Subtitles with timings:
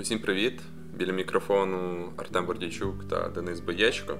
[0.00, 0.60] Усім привіт!
[0.94, 4.18] Біля мікрофону Артем Бордійчук та Денис Боєчко.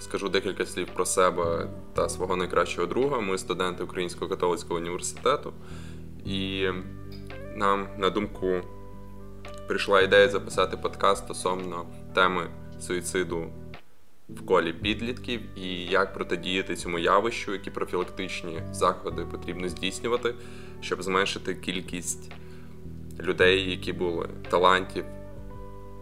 [0.00, 3.20] Скажу декілька слів про себе та свого найкращого друга.
[3.20, 5.52] Ми студенти Українського католицького університету,
[6.24, 6.68] і
[7.56, 8.60] нам на думку
[9.68, 12.46] прийшла ідея записати подкаст стосовно теми
[12.80, 13.46] суїциду
[14.28, 20.34] в колі підлітків і як протидіяти цьому явищу, які профілактичні заходи потрібно здійснювати,
[20.80, 22.32] щоб зменшити кількість
[23.22, 25.04] людей, які були талантів,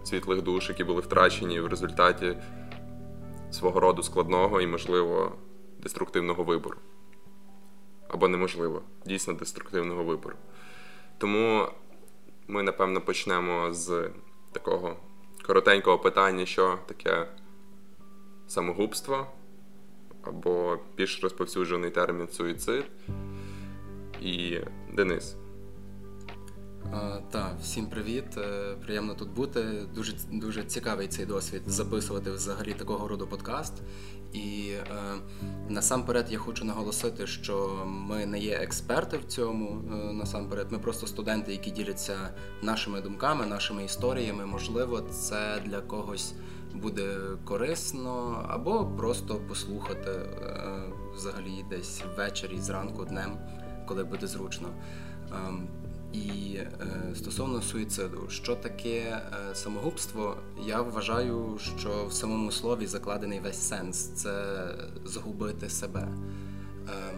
[0.04, 2.36] світлих душ, які були втрачені в результаті
[3.50, 5.32] свого роду складного і, можливо,
[5.82, 6.76] деструктивного вибору.
[8.08, 10.36] Або неможливо, дійсно деструктивного вибору.
[11.18, 11.68] Тому
[12.48, 14.10] ми, напевно, почнемо з
[14.52, 14.96] такого
[15.46, 17.26] коротенького питання, що таке
[18.46, 19.26] самогубство,
[20.22, 22.84] або більш розповсюджений термін суїцид.
[24.20, 24.58] І
[24.92, 25.36] Денис.
[27.30, 28.24] Так, всім привіт.
[28.36, 29.64] Е, приємно тут бути.
[29.94, 33.72] Дуже дуже цікавий цей досвід записувати взагалі такого роду подкаст.
[34.32, 34.86] І е,
[35.68, 39.82] насамперед я хочу наголосити, що ми не є експерти в цьому.
[39.92, 44.46] Е, насамперед, ми просто студенти, які діляться нашими думками, нашими історіями.
[44.46, 46.34] Можливо, це для когось
[46.74, 50.82] буде корисно, або просто послухати е,
[51.14, 53.38] взагалі десь ввечері, зранку, днем,
[53.86, 54.68] коли буде зручно.
[56.12, 60.36] І е, стосовно суїциду, що таке е, самогубство,
[60.66, 64.66] я вважаю, що в самому слові закладений весь сенс це
[65.04, 66.08] згубити себе.
[66.88, 67.12] Е,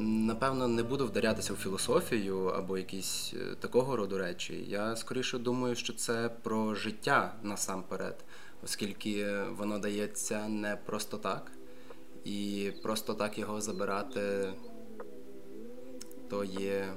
[0.00, 4.64] напевно, не буду вдарятися в філософію або якісь е, такого роду речі.
[4.68, 8.24] Я скоріше думаю, що це про життя насамперед,
[8.64, 11.52] оскільки воно дається не просто так,
[12.24, 14.52] і просто так його забирати
[16.30, 16.94] то є.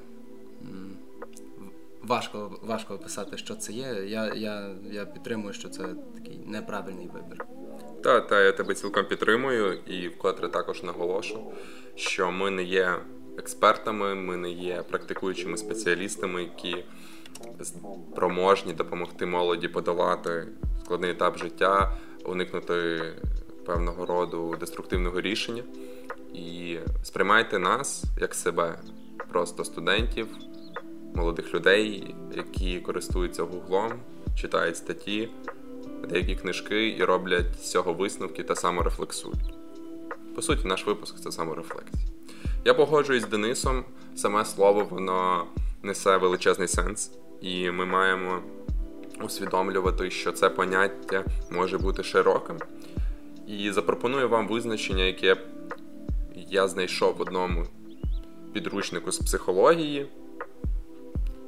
[2.04, 4.04] Важко важко описати, що це є.
[4.08, 5.84] Я я, я підтримую, що це
[6.16, 7.46] такий неправильний вибір.
[8.04, 11.54] Так, та, я тебе цілком підтримую і вкотре також наголошу,
[11.96, 12.96] що ми не є
[13.38, 16.86] експертами, ми не є практикуючими спеціалістами, які
[17.62, 20.48] спроможні допомогти молоді подолати
[20.84, 23.02] складний етап життя, уникнути
[23.66, 25.64] певного роду деструктивного рішення.
[26.34, 28.80] І сприймайте нас як себе,
[29.30, 30.28] просто студентів
[31.16, 33.92] молодих людей, які користуються гуглом,
[34.36, 35.30] читають статті,
[36.10, 39.54] деякі книжки і роблять з цього висновки та саморефлексують.
[40.36, 42.04] По суті, наш випуск це саморефлексія.
[42.66, 43.84] Я погоджуюсь з Денисом,
[44.16, 45.46] саме слово воно
[45.84, 48.40] несе величезний сенс, і ми маємо
[49.24, 52.58] усвідомлювати, що це поняття може бути широким.
[53.48, 55.38] І запропоную вам визначення, яке
[56.36, 57.66] я знайшов в одному
[58.54, 60.08] підручнику з психології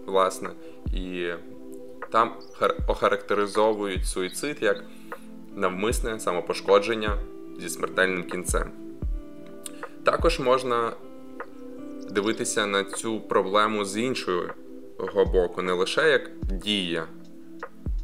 [0.05, 0.49] власне,
[0.93, 1.29] і
[2.11, 2.33] там
[2.87, 4.83] охарактеризовують суїцид як
[5.55, 7.17] навмисне самопошкодження
[7.59, 8.71] зі смертельним кінцем.
[10.03, 10.91] Також можна
[12.11, 17.07] дивитися на цю проблему з іншого боку, не лише як дія,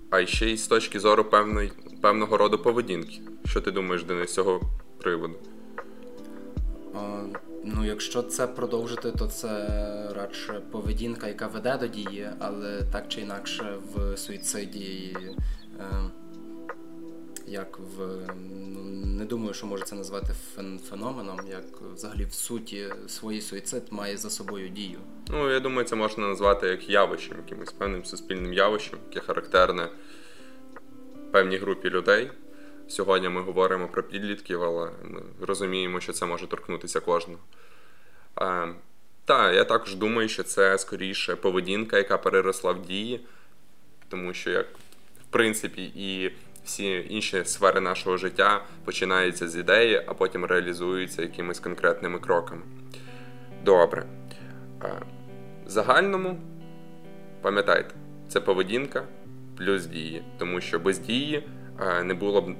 [0.09, 3.21] а ще й з точки зору певної, певного роду поведінки.
[3.45, 4.61] Що ти думаєш, Денис, з цього
[4.97, 5.35] приводу?
[7.63, 9.67] Ну, якщо це продовжити, то це
[10.15, 15.17] радше поведінка, яка веде до дії, але так чи інакше в суїциді,
[15.79, 15.83] е,
[17.47, 20.33] як в ну не думаю, що може це назвати
[20.89, 24.99] феноменом, як взагалі в суті свій суїцид має за собою дію.
[25.29, 29.89] Ну я думаю, це можна назвати як явищем, якимось певним суспільним явищем, яке характерне
[31.31, 32.31] певній групі людей.
[32.91, 37.39] Сьогодні ми говоримо про підлітків, але ми розуміємо, що це може торкнутися кожного.
[39.25, 43.19] Так, я також думаю, що це скоріше поведінка, яка переросла в дії,
[44.09, 44.65] тому що, як
[45.21, 46.31] в принципі, і
[46.65, 52.61] всі інші сфери нашого життя починаються з ідеї, а потім реалізуються якимись конкретними кроками.
[53.63, 54.05] Добре.
[55.65, 56.37] В загальному,
[57.41, 57.95] пам'ятайте,
[58.29, 59.03] це поведінка
[59.57, 61.47] плюс дії, тому що без дії
[62.03, 62.55] не було б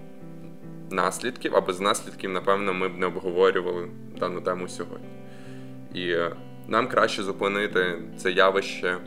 [0.92, 3.88] наслідків, а без наслідків, напевно, ми б не обговорювали
[4.20, 5.08] дану тему сьогодні.
[5.94, 6.36] І е,
[6.68, 8.98] нам краще зупинити це явище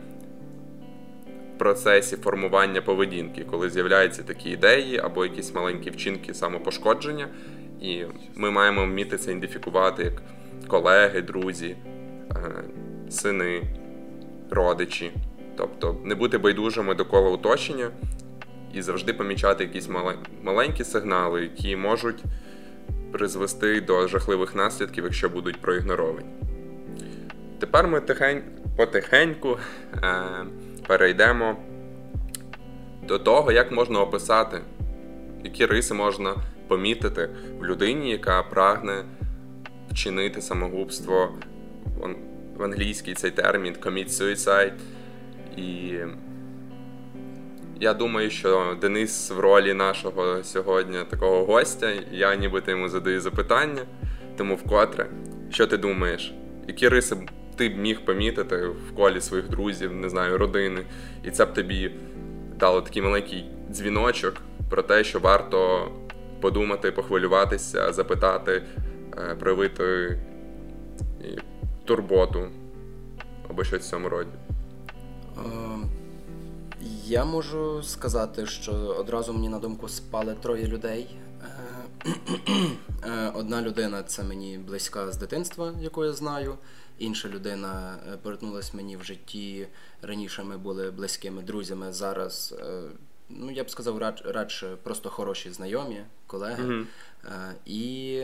[1.55, 7.27] в процесі формування поведінки, коли з'являються такі ідеї або якісь маленькі вчинки самопошкодження,
[7.81, 8.03] і
[8.35, 10.21] ми маємо вміти це ідентифікувати як
[10.67, 11.75] колеги, друзі,
[12.31, 12.63] е,
[13.09, 13.61] сини,
[14.51, 15.11] родичі.
[15.57, 17.91] Тобто не бути байдужими до кола оточення
[18.75, 19.89] і завжди помічати якісь
[20.43, 22.23] маленькі сигнали, які можуть
[23.11, 26.27] призвести до жахливих наслідків, якщо будуть проігноровані.
[27.59, 28.43] Тепер ми тихень,
[28.77, 29.57] потихеньку
[30.03, 30.23] е,
[30.87, 31.57] перейдемо
[33.07, 34.61] до того, як можна описати,
[35.43, 36.35] які риси можна
[36.67, 37.29] помітити
[37.59, 39.03] в людині, яка прагне
[39.91, 41.31] вчинити самогубство.
[42.57, 44.73] В англійській цей термін commit suicide.
[45.57, 45.97] І
[47.79, 53.81] я думаю, що Денис в ролі нашого сьогодні такого гостя, я нібито йому задаю запитання,
[54.37, 55.09] тому вкотре,
[55.49, 56.33] що ти думаєш,
[56.67, 57.17] які риси
[57.55, 60.85] ти б міг помітити в колі своїх друзів, не знаю, родини,
[61.23, 61.91] і це б тобі
[62.59, 64.33] дало такий маленький дзвіночок
[64.69, 65.91] про те, що варто
[66.41, 68.63] подумати, похвилюватися, запитати,
[69.17, 70.19] е, проявити
[71.85, 72.47] турботу
[73.49, 74.31] або щось в цьому роді.
[77.05, 81.17] Я можу сказати, що одразу мені на думку спали троє людей.
[82.05, 82.13] Е,
[83.03, 86.57] е, одна людина це мені близька з дитинства, яку я знаю.
[86.97, 89.67] Інша людина е, повернулася мені в житті.
[90.01, 91.93] Раніше ми були близькими друзями.
[91.93, 92.55] Зараз,
[93.29, 96.63] ну я б сказав, радше просто хороші знайомі, колеги.
[96.63, 97.53] Mm-hmm.
[97.65, 98.21] І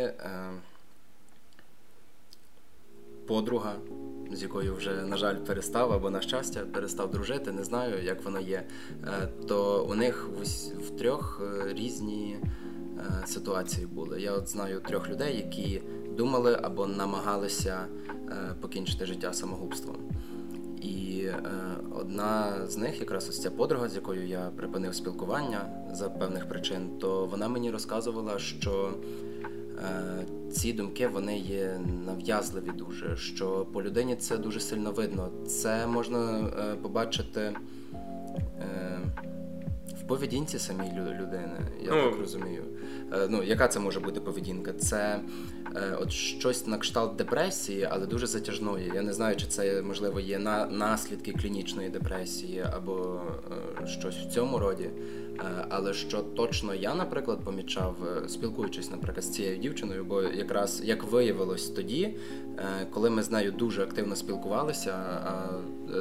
[3.28, 3.76] подруга,
[4.32, 8.40] з якою вже, на жаль, перестав або на щастя перестав дружити, не знаю, як воно
[8.40, 8.64] є.
[9.04, 10.30] Е, то у них
[10.88, 12.38] в трьох е, різні
[12.98, 14.22] е, ситуації були.
[14.22, 15.82] Я от знаю трьох людей, які
[16.18, 17.86] думали або намагалися
[18.62, 19.96] покінчити життя самогубством.
[20.82, 21.28] І
[21.96, 26.90] одна з них, якраз ось ця подруга, з якою я припинив спілкування за певних причин,
[27.00, 28.94] то вона мені розказувала, що
[30.52, 35.30] ці думки вони є нав'язливі дуже, що по людині це дуже сильно видно.
[35.48, 37.56] Це можна е, побачити е,
[40.00, 42.64] в поведінці самій людини, я ну, так розумію.
[43.30, 44.74] Ну, Яка це може бути поведінка?
[44.74, 45.20] Це
[46.00, 48.92] от щось на кшталт депресії, але дуже затяжної.
[48.96, 53.22] Я не знаю, чи це можливо є на наслідки клінічної депресії або
[53.86, 54.90] щось в цьому роді.
[55.40, 57.96] Е, але що точно я, наприклад, помічав,
[58.26, 62.18] е, спілкуючись, наприклад, з цією дівчиною, бо якраз як виявилось тоді,
[62.58, 64.94] е, коли ми з нею дуже активно спілкувалися,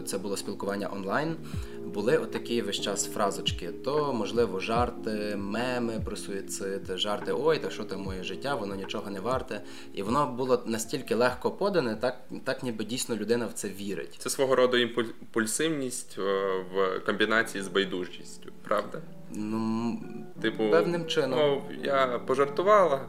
[0.07, 1.37] це було спілкування онлайн,
[1.85, 7.85] були отакі весь час фразочки: то, можливо, жарти, меми про суїцид, жарти ой, та що
[7.85, 9.61] там моє життя, воно нічого не варте.
[9.95, 14.17] І воно було настільки легко подане, так так ніби дійсно людина в це вірить.
[14.19, 16.19] Це свого роду імпульсивність
[16.75, 18.99] в комбінації з байдужістю, правда?
[19.35, 19.99] Ну,
[20.43, 21.39] типу, певним чином.
[21.39, 23.01] Ну, я пожартувала.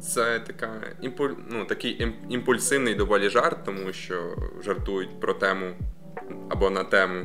[0.00, 1.30] Це така імпуль...
[1.50, 5.74] ну, такий імпульсивний доволі жарт, тому що жартують про тему
[6.48, 7.24] або на тему,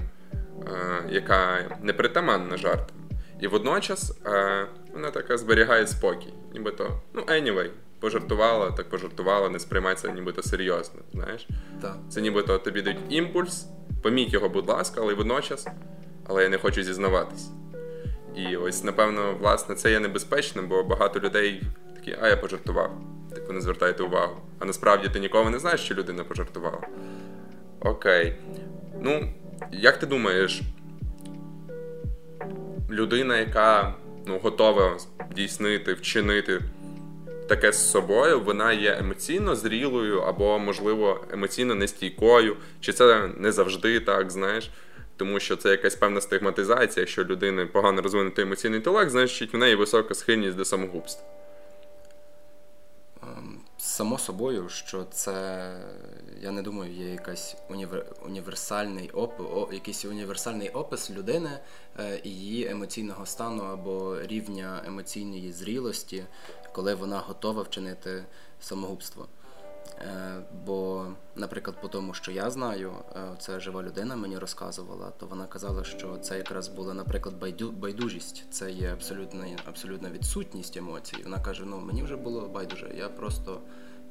[0.67, 2.97] е, яка не притаманна жартам.
[3.39, 6.33] І водночас е, вона така зберігає спокій.
[6.53, 11.01] Нібито, ну, anyway, пожартувала, так пожартувала, не сприймається нібито серйозно.
[11.13, 11.47] знаєш?
[11.81, 11.97] Так.
[12.09, 13.67] Це нібито тобі дають імпульс,
[14.01, 15.67] поміть його, будь ласка, але водночас,
[16.27, 17.49] але я не хочу зізнаватись.
[18.35, 21.63] І ось, напевно, власне, це є небезпечним, бо багато людей
[22.05, 22.91] такі, а я пожартував.
[23.35, 24.35] Типу, не звертайте увагу.
[24.59, 26.87] А насправді ти ніколи не знаєш, що людина пожартувала.
[27.79, 28.35] Окей.
[29.01, 29.33] Ну,
[29.71, 30.61] як ти думаєш,
[32.89, 33.95] людина, яка
[34.25, 34.97] ну, готова
[35.31, 36.61] здійснити, вчинити
[37.49, 43.99] таке з собою, вона є емоційно зрілою або, можливо, емоційно нестійкою, чи це не завжди
[43.99, 44.71] так, знаєш?
[45.17, 49.75] тому що це якась певна стигматизація, якщо людини погано розвинутий емоційний інтелект, значить в неї
[49.75, 51.25] висока схильність до самогубства.
[53.85, 55.33] Само собою, що це,
[56.41, 58.05] я не думаю, є якась універ...
[58.25, 59.39] універсальний оп...
[59.39, 61.59] О, якийсь універсальний опис людини
[61.99, 66.25] е, її емоційного стану або рівня емоційної зрілості,
[66.71, 68.25] коли вона готова вчинити
[68.59, 69.27] самогубство.
[69.99, 75.25] Е, бо, наприклад, по тому, що я знаю, е, це жива людина мені розказувала, то
[75.25, 81.17] вона казала, що це якраз була, наприклад, байду, байдужість, це є абсолютна абсолютна відсутність емоцій.
[81.23, 83.61] Вона каже: ну мені вже було байдуже, я просто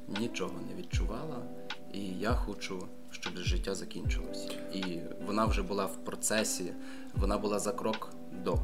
[0.07, 1.37] нічого не відчувала,
[1.93, 4.51] і я хочу, щоб життя закінчилось.
[4.73, 6.73] І вона вже була в процесі,
[7.13, 8.59] вона була за крок до.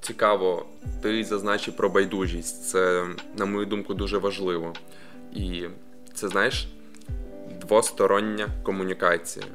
[0.00, 0.66] Цікаво,
[1.02, 2.68] ти зазначив про байдужість.
[2.68, 3.06] Це,
[3.36, 4.72] на мою думку, дуже важливо.
[5.32, 5.64] І
[6.14, 6.68] це знаєш
[7.60, 9.46] двостороння комунікація,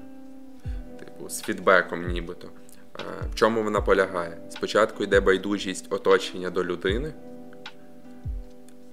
[1.00, 2.50] типу, з фідбеком, нібито.
[3.32, 4.38] В чому вона полягає?
[4.50, 7.14] Спочатку йде байдужість оточення до людини,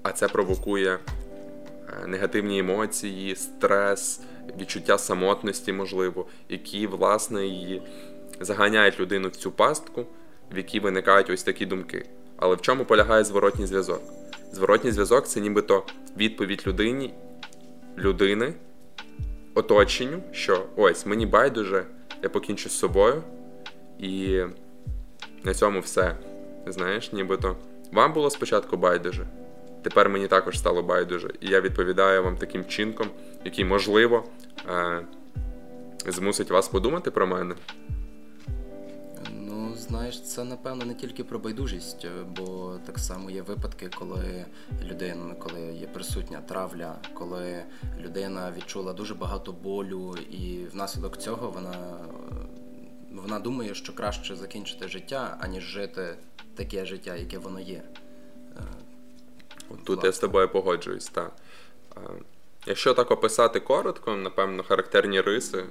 [0.03, 0.99] а це провокує
[2.03, 4.21] е, негативні емоції, стрес,
[4.61, 7.83] відчуття самотності, можливо, які, власне, її
[8.41, 10.07] заганяють людину в цю пастку,
[10.53, 12.07] в якій виникають ось такі думки.
[12.37, 14.03] Але в чому полягає зворотній зв'язок?
[14.53, 17.15] Зворотній зв'язок це нібито відповідь людині
[17.99, 18.55] людини,
[19.55, 21.85] оточенню, що ось мені байдуже,
[22.23, 23.23] я покінчу з собою,
[23.99, 24.41] і
[25.45, 26.17] на цьому все.
[26.67, 27.57] Знаєш, нібито
[27.93, 29.27] вам було спочатку байдуже.
[29.83, 31.31] Тепер мені також стало байдуже.
[31.41, 33.07] І я відповідаю вам таким чинком,
[33.45, 34.25] який, можливо,
[34.69, 35.01] е-
[36.07, 37.55] змусить вас подумати про мене.
[39.93, 42.07] Знаєш, це напевно не тільки про байдужість,
[42.37, 44.45] бо так само є випадки, коли
[44.85, 47.63] людина, коли є присутня травля, коли
[48.01, 51.75] людина відчула дуже багато болю, і внаслідок цього вона
[53.11, 56.17] вона думає, що краще закінчити життя, аніж жити
[56.55, 57.83] таке життя, яке воно є.
[59.69, 60.09] Тут Власне.
[60.09, 61.33] я з тобою погоджуюсь, так.
[62.67, 65.65] Якщо так описати коротко, напевно, характерні риси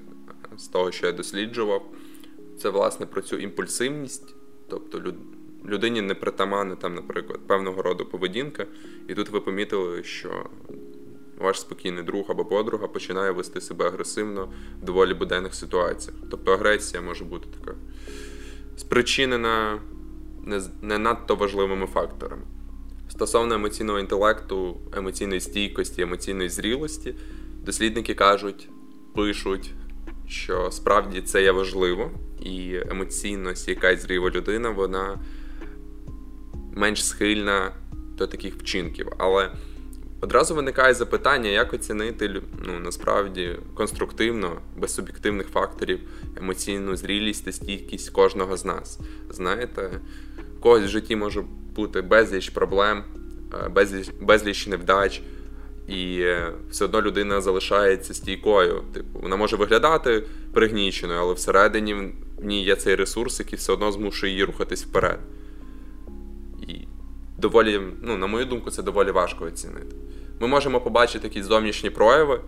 [0.57, 1.81] з того, що я досліджував,
[2.61, 4.35] це власне про цю імпульсивність,
[4.69, 5.13] тобто
[5.65, 8.65] людині не притаманна там, наприклад, певного роду поведінка,
[9.07, 10.49] і тут ви помітили, що
[11.37, 16.19] ваш спокійний друг або подруга починає вести себе агресивно в доволі буденних ситуаціях.
[16.31, 17.77] Тобто агресія може бути така
[18.77, 19.81] спричинена
[20.43, 22.43] не, не надто важливими факторами.
[23.09, 27.15] Стосовно емоційного інтелекту, емоційної стійкості, емоційної зрілості,
[27.65, 28.69] дослідники кажуть,
[29.15, 29.71] пишуть,
[30.31, 35.19] що справді це є важливо, і емоційно стійка зріва людина, вона
[36.71, 37.71] менш схильна
[38.17, 39.07] до таких вчинків.
[39.17, 39.51] Але
[40.21, 45.99] одразу виникає запитання, як оцінити ну, насправді конструктивно, без суб'єктивних факторів,
[46.37, 48.99] емоційну зрілість та стійкість кожного з нас.
[49.29, 49.89] Знаєте,
[50.59, 51.43] когось в житті може
[51.75, 53.03] бути безліч проблем,
[53.65, 55.21] е, безліч, безліч невдач.
[55.87, 58.83] І е, все одно людина залишається стійкою.
[58.93, 60.23] Типу, вона може виглядати
[60.53, 61.93] пригніченою, але всередині
[62.37, 65.19] в ній є цей ресурс, який все одно змушує її рухатись вперед.
[66.67, 66.75] І
[67.37, 69.95] доволі, ну, на мою думку, це доволі важко оцінити.
[70.39, 72.41] Ми можемо побачити якісь зовнішні прояви,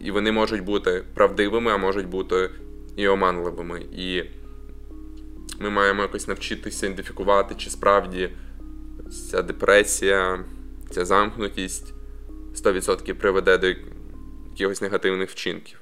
[0.00, 2.50] і вони можуть бути правдивими, а можуть бути
[2.96, 3.80] і оманливими.
[3.96, 4.22] І
[5.60, 8.30] ми маємо якось навчитися ідентифікувати, чи справді
[9.30, 10.44] ця депресія,
[10.90, 11.94] ця замкнутість
[12.64, 13.74] 100% приведе до
[14.50, 15.80] якихось негативних вчинків.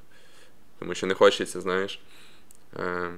[0.79, 2.01] Тому що не хочеться, знаєш,
[2.77, 3.11] е,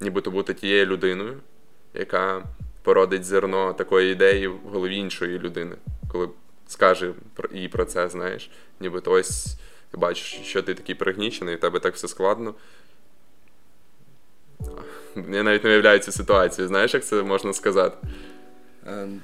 [0.00, 1.40] нібито бути тією людиною,
[1.94, 2.44] яка
[2.82, 5.76] породить зерно такої ідеї в голові іншої людини,
[6.12, 6.28] коли
[6.66, 7.14] скаже
[7.52, 8.50] їй про це, знаєш,
[8.80, 9.56] нібито ось
[9.90, 12.54] ти бачиш, що ти такий пригнічений, і тебе так все складно.
[15.16, 17.96] Я навіть не уявляю цю ситуацію, знаєш, як це можна сказати?
[18.86, 19.20] Ем,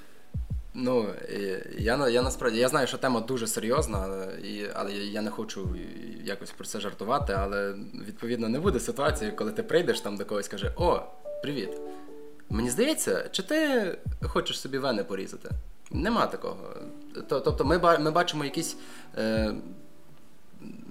[0.81, 1.07] Ну,
[1.79, 5.69] я я насправді я знаю, що тема дуже серйозна, і, але я не хочу
[6.25, 7.33] якось про це жартувати.
[7.39, 7.75] Але
[8.07, 11.01] відповідно не буде ситуації, коли ти прийдеш там до когось каже: О,
[11.43, 11.71] привіт!
[12.51, 15.51] Мені здається, чи ти хочеш собі вени порізати?
[15.91, 16.75] Нема такого.
[17.29, 18.77] Тобто, ми ми бачимо якісь.
[19.17, 19.55] Е,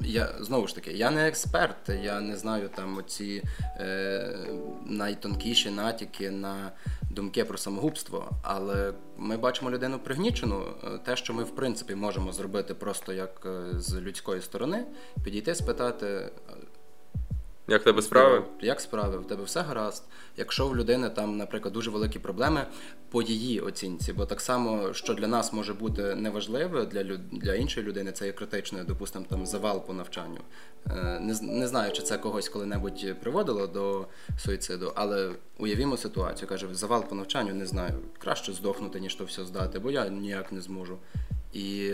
[0.01, 3.43] я знову ж таки, я не експерт, я не знаю там оці
[3.79, 4.37] е,
[4.85, 6.71] найтонкіші натяки на
[7.09, 10.65] думки про самогубство, але ми бачимо людину пригнічену.
[10.83, 14.85] Е, те, що ми в принципі можемо зробити просто як е, з людської сторони,
[15.23, 16.29] підійти, спитати.
[17.69, 18.43] Як тебе справи?
[18.61, 19.17] Як справи?
[19.17, 20.03] В тебе все гаразд.
[20.37, 22.65] Якщо в людини там, наприклад, дуже великі проблеми
[23.09, 27.19] по її оцінці, бо так само, що для нас може бути неважливе, для люд...
[27.31, 30.39] для іншої людини це є критичною, допустимо, там завал по навчанню.
[30.89, 34.07] Е, не не знаю, чи це когось коли-небудь приводило до
[34.37, 36.49] суїциду, але уявімо ситуацію.
[36.49, 37.93] Каже, завал по навчанню не знаю.
[38.17, 40.97] Краще здохнути, ніж то все здати, бо я ніяк не зможу.
[41.53, 41.93] І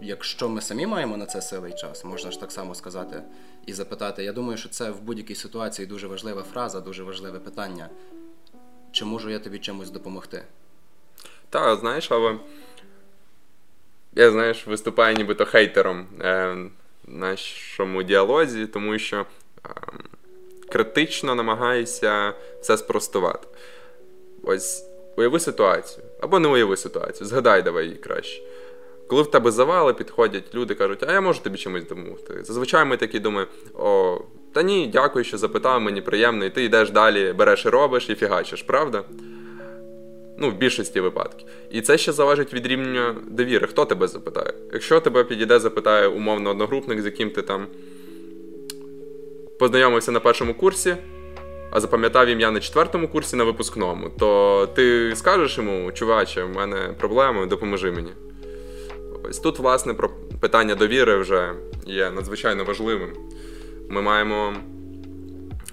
[0.00, 3.22] якщо ми самі маємо на це сили і час, можна ж так само сказати
[3.66, 4.24] і запитати.
[4.24, 7.88] Я думаю, що це в будь-якій ситуації дуже важлива фраза, дуже важливе питання.
[8.92, 10.42] Чи можу я тобі чимось допомогти?
[11.50, 12.38] Так, знаєш, але
[14.14, 16.52] я знаєш, виступаю нібито хейтером е,
[17.04, 19.70] в нашому діалозі, тому що е,
[20.68, 23.48] критично намагаюся все спростувати.
[24.42, 24.84] Ось
[25.16, 26.06] уяви ситуацію.
[26.20, 27.26] Або не уяви ситуацію.
[27.26, 28.42] Згадай давай її краще.
[29.08, 32.44] Коли в тебе завали, підходять люди, кажуть, а я можу тобі чимось допомогти.
[32.44, 34.18] Зазвичай ми такі думаємо, о,
[34.52, 38.14] та ні, дякую, що запитав, мені приємно, і ти йдеш далі, береш і робиш і
[38.14, 39.04] фігачиш, правда?
[40.38, 41.48] Ну, в більшості випадків.
[41.70, 43.66] І це ще залежить від рівня довіри.
[43.66, 44.52] Хто тебе запитає?
[44.72, 47.66] Якщо тебе підійде, запитає умовно одногрупник, з яким ти там
[49.58, 50.96] познайомився на першому курсі,
[51.70, 56.94] а запам'ятав ім'я на четвертому курсі на випускному, то ти скажеш йому, чуваче, в мене
[56.98, 58.10] проблеми, допоможи мені.
[59.28, 61.52] Ось тут, власне, про питання довіри вже
[61.86, 63.12] є надзвичайно важливим.
[63.88, 64.54] Ми маємо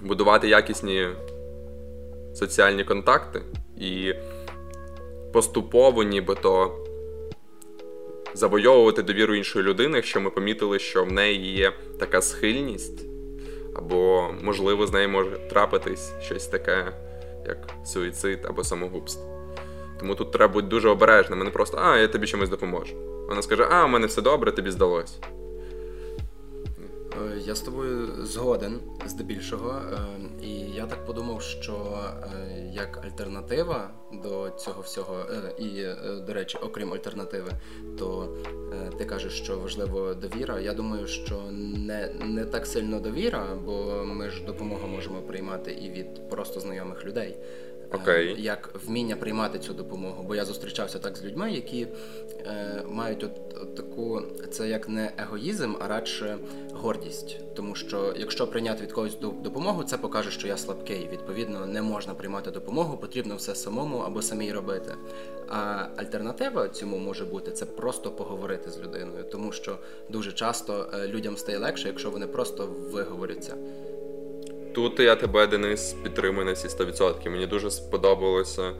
[0.01, 1.07] будувати якісні
[2.33, 3.41] соціальні контакти
[3.77, 4.13] і
[5.33, 6.71] поступово, нібито
[8.33, 13.05] завойовувати довіру іншої людини, якщо ми помітили, що в неї є така схильність,
[13.75, 16.93] або, можливо, з нею може трапитись щось таке
[17.47, 19.34] як суїцид або самогубство.
[20.05, 22.95] Тому тут треба бути дуже обережним, не просто а, я тобі чимось допоможу.
[23.29, 25.19] Вона скаже, а, у мене все добре, тобі здалось.
[27.15, 29.97] Е, я з тобою згоден здебільшого, е,
[30.45, 33.89] і я так подумав, що е, як альтернатива
[34.23, 35.25] до цього всього,
[35.59, 35.85] і,
[36.27, 37.51] до речі, окрім альтернативи,
[37.99, 38.37] то
[38.97, 40.59] ти кажеш, що важливо довіра.
[40.59, 41.41] Я думаю, що
[41.77, 47.05] не не так сильно довіра, бо ми ж допомогу можемо приймати і від просто знайомих
[47.05, 47.37] людей.
[47.95, 48.39] Okay.
[48.39, 50.23] як вміння приймати цю допомогу.
[50.23, 51.87] Бо я зустрічався так з людьми, які
[52.45, 54.21] е, мають от, от таку
[54.51, 56.37] це як не егоїзм, а радше
[56.73, 57.55] гордість.
[57.55, 61.09] Тому що якщо прийняти від когось допомогу, це покаже, що я слабкий.
[61.11, 64.95] Відповідно, не можна приймати допомогу, потрібно все самому або самій робити.
[65.47, 69.77] А альтернатива цьому може бути це просто поговорити з людиною, тому що
[70.09, 73.55] дуже часто е, людям стає легше, якщо вони просто виговоряться.
[74.75, 77.29] Тут я тебе, Денис, підтримую на всі 100%.
[77.29, 78.71] Мені дуже сподобалося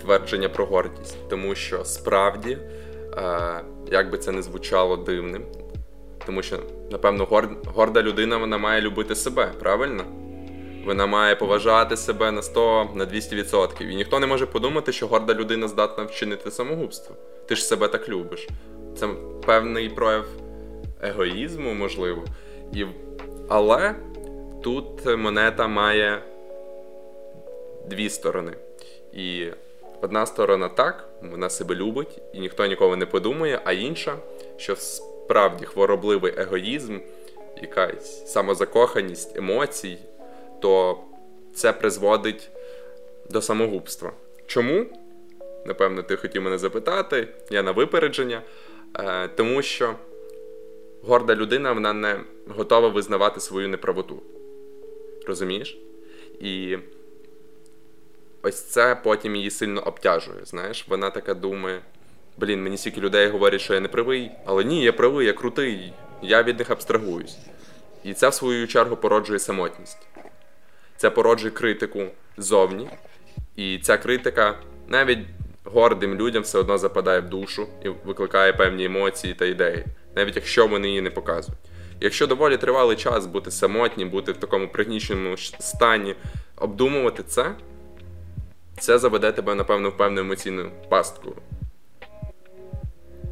[0.00, 2.58] твердження про гордість, тому що справді,
[3.16, 5.44] е, як би це не звучало дивним,
[6.26, 6.58] тому що,
[6.90, 10.04] напевно, горда людина вона має любити себе, правильно?
[10.86, 13.90] Вона має поважати себе на 100 на 200%.
[13.90, 17.16] І ніхто не може подумати, що горда людина здатна вчинити самогубство.
[17.48, 18.48] Ти ж себе так любиш.
[18.96, 19.08] Це
[19.46, 20.24] певний прояв
[21.02, 22.24] егоїзму, можливо.
[22.72, 22.86] І...
[23.48, 23.94] Але
[24.66, 26.22] тут монета має
[27.86, 28.52] дві сторони.
[29.12, 29.46] І
[30.02, 34.16] одна сторона так, вона себе любить, і ніхто ніколи не подумає, а інша,
[34.56, 36.98] що справді хворобливий егоїзм,
[37.62, 39.98] якась самозакоханість емоцій,
[40.60, 40.98] то
[41.54, 42.50] це призводить
[43.30, 44.12] до самогубства.
[44.46, 44.86] Чому?
[45.66, 48.42] Напевно, ти хотів мене запитати, я на випередження.
[48.98, 49.94] Е, тому що
[51.02, 54.22] горда людина вона не готова визнавати свою неправоту.
[55.26, 55.78] Розумієш?
[56.40, 56.78] І
[58.42, 60.44] ось це потім її сильно обтяжує.
[60.44, 61.80] Знаєш, вона така думає:
[62.36, 65.92] блін, мені стільки людей говорять, що я не правий, але ні, я правий, я крутий,
[66.22, 67.38] я від них абстрагуюсь.
[68.04, 69.98] І це, в свою чергу, породжує самотність.
[70.96, 72.88] Це породжує критику ззовні.
[73.56, 74.58] І ця критика
[74.88, 75.18] навіть
[75.64, 79.84] гордим людям все одно западає в душу і викликає певні емоції та ідеї,
[80.16, 81.60] навіть якщо вони її не показують.
[82.00, 86.14] Якщо доволі тривалий час бути самотнім, бути в такому пригніченому стані,
[86.56, 87.54] обдумувати це,
[88.78, 91.32] це заведе тебе, напевно, в певну емоційну пастку.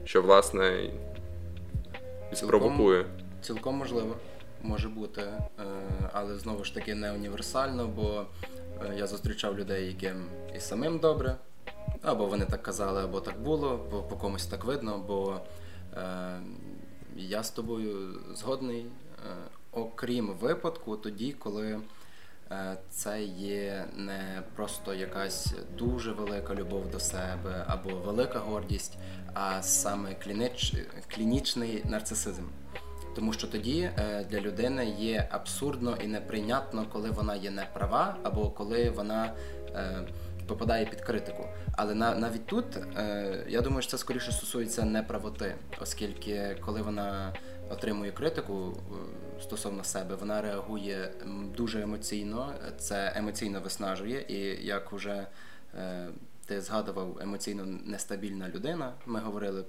[0.04, 0.90] Що, власне,
[2.32, 3.06] і спровокує.
[3.42, 4.16] Цілком можливо,
[4.62, 5.20] може бути.
[5.20, 5.40] Е,
[6.12, 8.22] але знову ж таки не універсально, бо
[8.82, 11.36] е, я зустрічав людей, яким і самим добре,
[12.02, 15.40] або вони так казали, або так було, бо по комусь так видно, бо.
[15.96, 16.40] Е,
[17.16, 19.36] я з тобою згодний, е,
[19.72, 21.80] окрім випадку, тоді, коли
[22.50, 28.98] е, це є не просто якась дуже велика любов до себе або велика гордість,
[29.34, 30.74] а саме клінич,
[31.14, 32.44] клінічний нарцисизм.
[33.14, 38.50] Тому що тоді е, для людини є абсурдно і неприйнятно, коли вона є неправа, або
[38.50, 39.32] коли вона
[40.46, 41.48] попадає під критику.
[41.72, 42.64] Але на, навіть тут
[42.96, 47.32] е, я думаю, що це скоріше стосується неправоти, оскільки коли вона
[47.70, 51.12] отримує критику е, стосовно себе, вона реагує
[51.56, 55.26] дуже емоційно, це емоційно виснажує, і як вже
[55.78, 56.08] е,
[56.46, 59.64] ти згадував емоційно нестабільна людина, ми говорили.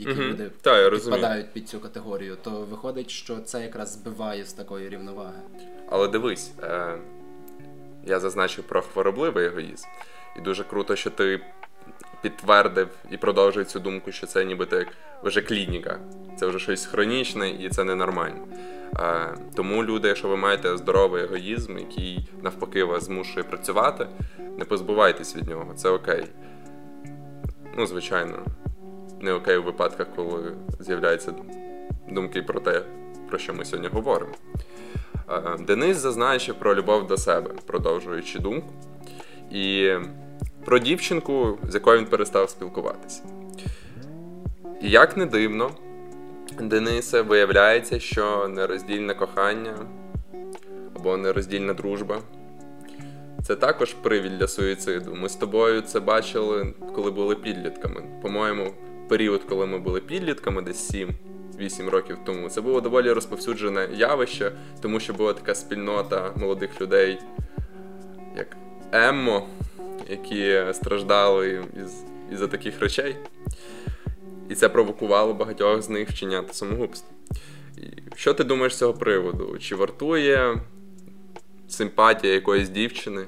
[0.00, 0.28] Які mm-hmm.
[0.28, 4.88] люди Та, я підпадають під цю категорію, то виходить, що це якраз збиває з такої
[4.88, 5.40] рівноваги.
[5.88, 6.98] Але дивись, е,
[8.04, 9.86] я зазначив про хворобливий егоїзм.
[10.36, 11.40] І дуже круто, що ти
[12.22, 14.88] підтвердив і продовжує цю думку, що це нібито як
[15.22, 15.98] вже клініка.
[16.36, 18.46] Це вже щось хронічне і це ненормально.
[18.98, 24.06] Е, тому люди, якщо ви маєте здоровий егоїзм, який навпаки вас змушує працювати,
[24.58, 26.24] не позбувайтесь від нього, це окей.
[27.76, 28.44] Ну, звичайно,
[29.20, 31.34] не окей у випадках, коли з'являються
[32.08, 32.82] думки про те,
[33.28, 34.32] про що ми сьогодні говоримо.
[35.30, 38.72] Е, Денис зазначив про любов до себе, продовжуючи думку.
[39.50, 39.92] І
[40.64, 43.22] про дівчинку, з якою він перестав спілкуватися.
[44.82, 45.70] І як не дивно,
[46.60, 49.74] Денисе виявляється, що нероздільне кохання
[50.96, 52.20] або нероздільна дружба
[53.48, 55.14] це також привід для суїциду.
[55.14, 58.02] Ми з тобою це бачили, коли були підлітками.
[58.22, 58.74] По-моєму,
[59.08, 60.88] період, коли ми були підлітками, десь
[61.60, 67.18] 7-8 років тому, це було доволі розповсюджене явище, тому що була така спільнота молодих людей,
[68.36, 68.56] як
[68.92, 69.46] Еммо
[70.08, 73.16] які страждали із, із за таких речей.
[74.48, 77.08] І це провокувало багатьох з них вчиняти самогубство.
[78.16, 79.58] Що ти думаєш з цього приводу?
[79.58, 80.60] Чи вартує
[81.68, 83.26] симпатія якоїсь дівчини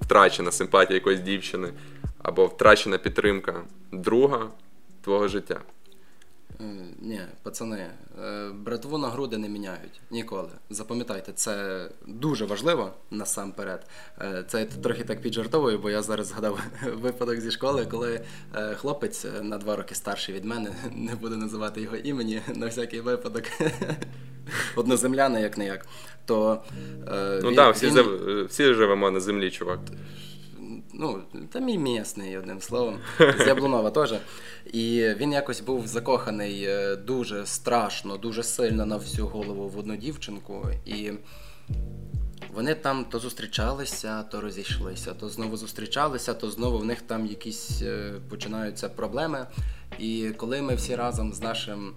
[0.00, 1.72] втрачена симпатія якоїсь дівчини,
[2.22, 4.48] або втрачена підтримка друга
[5.04, 5.60] твого життя.
[6.60, 7.86] Е, ні, пацани,
[8.24, 10.48] е, братву на груди не міняють ніколи.
[10.70, 13.86] Запам'ятайте, це дуже важливо насамперед.
[14.20, 16.60] Е, це я трохи так піджартовую, бо я зараз згадав
[16.94, 18.20] випадок зі школи, коли
[18.76, 23.44] хлопець на два роки старший від мене, не буду називати його імені на всякий випадок.
[24.76, 25.86] Одноземляни, як не як.
[26.24, 26.62] То,
[27.42, 28.44] Ну так, всі, він...
[28.48, 29.80] всі живемо на землі, чувак
[31.00, 34.14] ну, та мій місний, одним словом, з Яблунова теж.
[34.72, 39.96] І він якось був закоханий е, дуже страшно, дуже сильно на всю голову в одну
[39.96, 40.66] дівчинку.
[40.86, 41.12] І
[42.54, 47.82] вони там то зустрічалися, то розійшлися, то знову зустрічалися, то знову в них там якісь
[47.82, 49.46] е, починаються проблеми.
[49.98, 51.92] І коли ми всі разом з нашим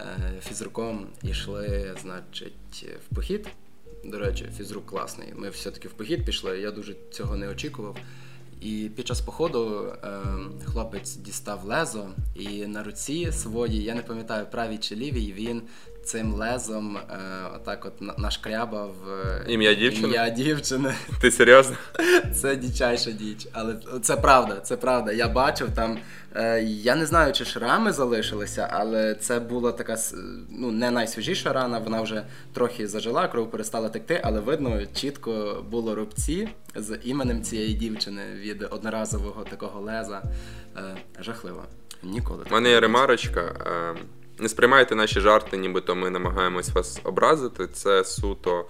[0.00, 0.04] е,
[0.48, 3.48] фізруком йшли, значить, в похід.
[4.04, 5.32] До речі, фізрук класний.
[5.36, 6.60] Ми все-таки в похід пішли.
[6.60, 7.96] Я дуже цього не очікував.
[8.64, 10.20] І під час походу е,
[10.64, 15.62] хлопець дістав лезо, і на руці своїй, я не пам'ятаю, правій чи лівій, він
[16.04, 17.16] цим лезом е,
[17.56, 20.08] отак от нашкрябав е, ім'я дівчини.
[20.08, 20.94] Ім'я дівчини.
[21.20, 21.76] Ти серйозно?
[22.34, 23.48] Це дічайша діч.
[23.52, 25.12] Але це правда, це правда.
[25.12, 25.98] Я бачив там.
[26.36, 29.96] Е, я не знаю, чи шрами залишилися, але це була така
[30.50, 35.94] ну, не найсвіжіша рана, вона вже трохи зажила, кров перестала текти, але видно, чітко було
[35.94, 40.22] рубці з іменем цієї дівчини від одноразового такого леза.
[41.20, 41.64] Жахливо.
[42.02, 42.44] Ніколи.
[42.50, 43.54] У мене є ремарочка.
[44.38, 47.66] Не сприймайте наші жарти, нібито ми намагаємось вас образити.
[47.66, 48.66] Це суто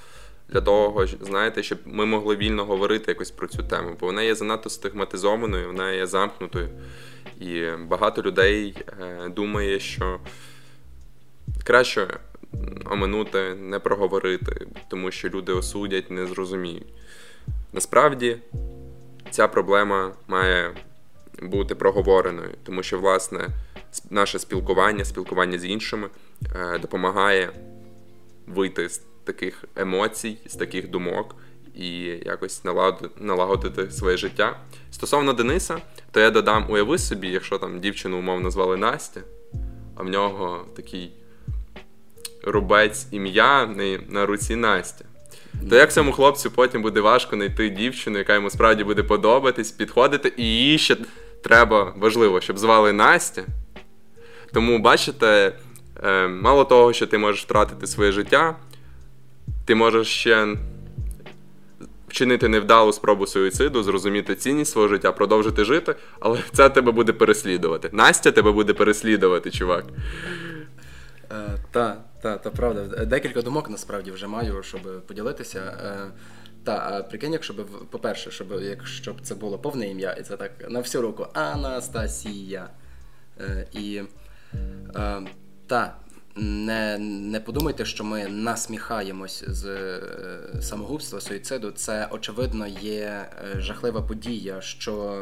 [0.48, 4.34] для того, знаєте, щоб ми могли вільно говорити якось про цю тему, бо вона є
[4.34, 6.68] занадто стигматизованою, вона є замкнутою.
[7.40, 10.20] І багато людей е, думає, що
[11.64, 12.06] краще
[12.90, 16.92] оминути, не проговорити, тому що люди осудять, не зрозуміють.
[17.72, 18.36] Насправді
[19.30, 20.70] ця проблема має
[21.42, 23.48] бути проговореною, тому що, власне
[24.10, 26.08] наше спілкування, спілкування з іншими
[26.56, 27.52] е, допомагає
[28.46, 31.36] вийти з таких емоцій, з таких думок
[31.74, 32.62] і якось
[33.20, 34.60] налагодити своє життя.
[34.90, 35.78] Стосовно Дениса,
[36.10, 39.20] то я додам, уяви собі, якщо там дівчину умовно звали Настя,
[39.96, 41.12] а в нього такий
[42.42, 43.66] рубець ім'я
[44.08, 45.04] на руці Настя.
[45.70, 50.32] То як цьому хлопцю потім буде важко знайти дівчину, яка йому справді буде подобатись, підходити,
[50.36, 50.96] і її ще
[51.44, 53.42] треба важливо, щоб звали Настя.
[54.54, 55.52] Тому, бачите,
[56.04, 58.56] е, мало того, що ти можеш втратити своє життя,
[59.64, 60.56] ти можеш ще
[62.08, 67.88] вчинити невдалу спробу суїциду, зрозуміти цінність свого життя, продовжити жити, але це тебе буде переслідувати.
[67.92, 69.84] Настя тебе буде переслідувати, чувак.
[71.30, 73.04] Е, та, та, та правда.
[73.04, 75.58] Декілька думок насправді вже маю, щоб поділитися.
[75.60, 76.10] Е,
[76.64, 80.36] та, а прикинь, якщо б, по-перше, щоб якщо б це було повне ім'я, і це
[80.36, 82.68] так на всю руку Анастасія.
[83.72, 84.02] І
[84.96, 85.22] Е,
[85.66, 85.96] та,
[86.36, 90.00] не не подумайте, що ми насміхаємось з е,
[90.60, 91.70] самогубства, суїциду.
[91.70, 95.18] Це очевидно є е, жахлива подія, що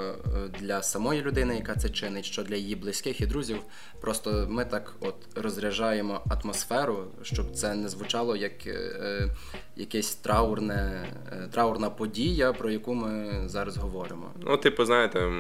[0.61, 3.57] для самої людини, яка це чинить, що для її близьких і друзів.
[4.01, 9.29] Просто ми так от розряджаємо атмосферу, щоб це не звучало як е,
[9.77, 11.07] якесь траурне,
[11.53, 14.31] траурна подія, про яку ми зараз говоримо.
[14.41, 15.33] Ну, типу, знаєте,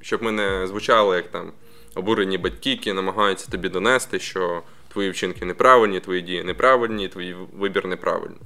[0.00, 1.52] щоб ми не звучали як там
[1.94, 7.86] обурені батьки, які намагаються тобі донести, що твої вчинки неправильні, твої дії неправильні, твій вибір
[7.86, 8.40] неправильний.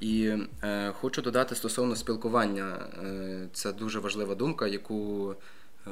[0.00, 0.32] І
[0.62, 2.88] е, хочу додати стосовно спілкування.
[3.04, 5.34] Е, Це дуже важлива думка, яку
[5.86, 5.90] е,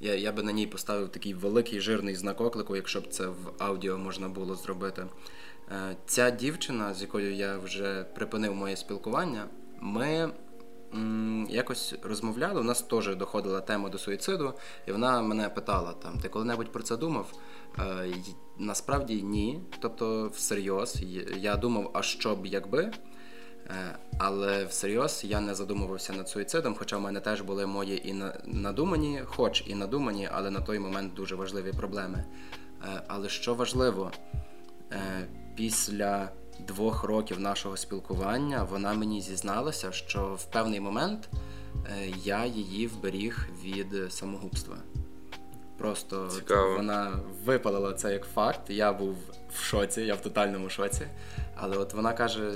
[0.00, 3.52] я я би на ній поставив такий великий жирний знак оклику, якщо б це в
[3.58, 5.06] аудіо можна було зробити.
[5.72, 9.44] Е, Ця дівчина, з якою я вже припинив моє спілкування,
[9.80, 10.30] ми
[11.48, 12.60] якось розмовляли.
[12.60, 14.54] У нас теж доходила тема до суїциду,
[14.86, 17.32] і вона мене питала: там, ти коли-небудь про це думав?
[17.78, 18.14] Е,
[18.58, 19.60] насправді ні.
[19.80, 21.02] Тобто, всерйоз,
[21.36, 22.92] я думав, а що б якби.
[23.66, 28.22] Е, але всерйоз я не задумувався над суїцидом, хоча в мене теж були мої і
[28.44, 32.24] надумані, хоч і надумані, але на той момент дуже важливі проблеми.
[32.84, 34.10] Е, але що важливо,
[35.54, 41.28] після двох років нашого спілкування вона мені зізналася, що в певний момент
[41.86, 44.76] е, я її вберіг від самогубства.
[45.78, 46.76] Просто Цікаво.
[46.76, 47.12] вона
[47.44, 48.70] випалила це як факт.
[48.70, 49.16] Я був
[49.52, 51.06] в шоці, я в тотальному шоці.
[51.56, 52.52] Але от вона каже: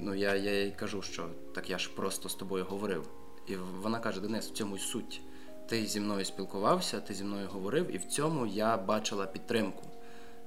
[0.00, 3.08] ну я я їй кажу, що так я ж просто з тобою говорив.
[3.46, 5.20] І вона каже: Денис, в цьому й суть.
[5.68, 9.82] Ти зі мною спілкувався, ти зі мною говорив, і в цьому я бачила підтримку.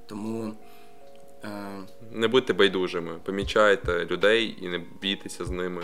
[0.08, 0.54] Тому
[2.12, 5.84] не будьте байдужими, помічайте людей і не бійтеся з ними.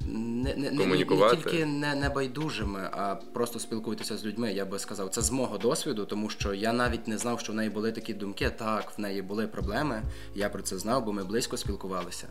[0.00, 4.52] не, не, не, не тільки не, не байдужими, а просто спілкуйтеся з людьми.
[4.52, 7.56] Я би сказав, це з мого досвіду, тому що я навіть не знав, що в
[7.56, 8.50] неї були такі думки.
[8.50, 10.02] Так, в неї були проблеми.
[10.34, 12.26] Я про це знав, бо ми близько спілкувалися.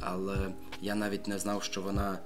[0.00, 0.36] Але
[0.80, 2.18] я навіть не знав, що вона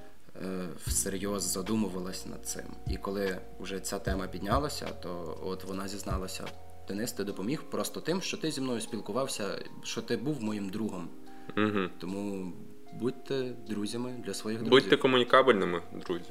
[0.42, 2.64] е, всерйоз задумувалась над цим.
[2.90, 6.44] І коли вже ця тема піднялася, то от вона зізналася.
[6.88, 11.08] Денис, ти допоміг просто тим, що ти зі мною спілкувався, що ти був моїм другом.
[11.56, 11.88] Угу.
[11.98, 12.52] Тому
[12.92, 14.70] будьте друзями для своїх друзів.
[14.70, 16.30] Будьте комунікабельними, друзі.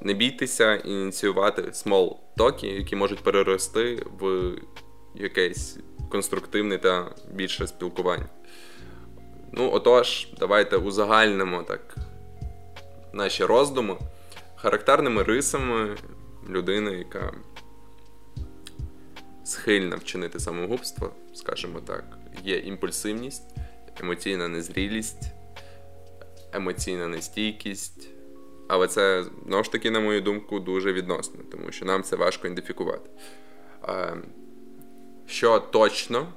[0.00, 4.52] Не бійтеся ініціювати small токи, які можуть перерости в
[5.14, 8.28] якесь конструктивне та більше спілкування.
[9.52, 11.96] Ну, отож, давайте узагальнимо так
[13.12, 13.96] наші роздуми
[14.56, 15.96] характерними рисами
[16.48, 17.32] людини, яка
[19.44, 22.04] схильна вчинити самогубство, скажімо так,
[22.44, 23.56] є імпульсивність,
[24.00, 25.32] емоційна незрілість,
[26.52, 28.08] емоційна нестійкість.
[28.68, 32.46] Але це, знову ж таки, на мою думку, дуже відносно, тому що нам це важко
[32.46, 33.10] ідентифікувати.
[33.88, 34.16] Е,
[35.26, 36.32] Що точно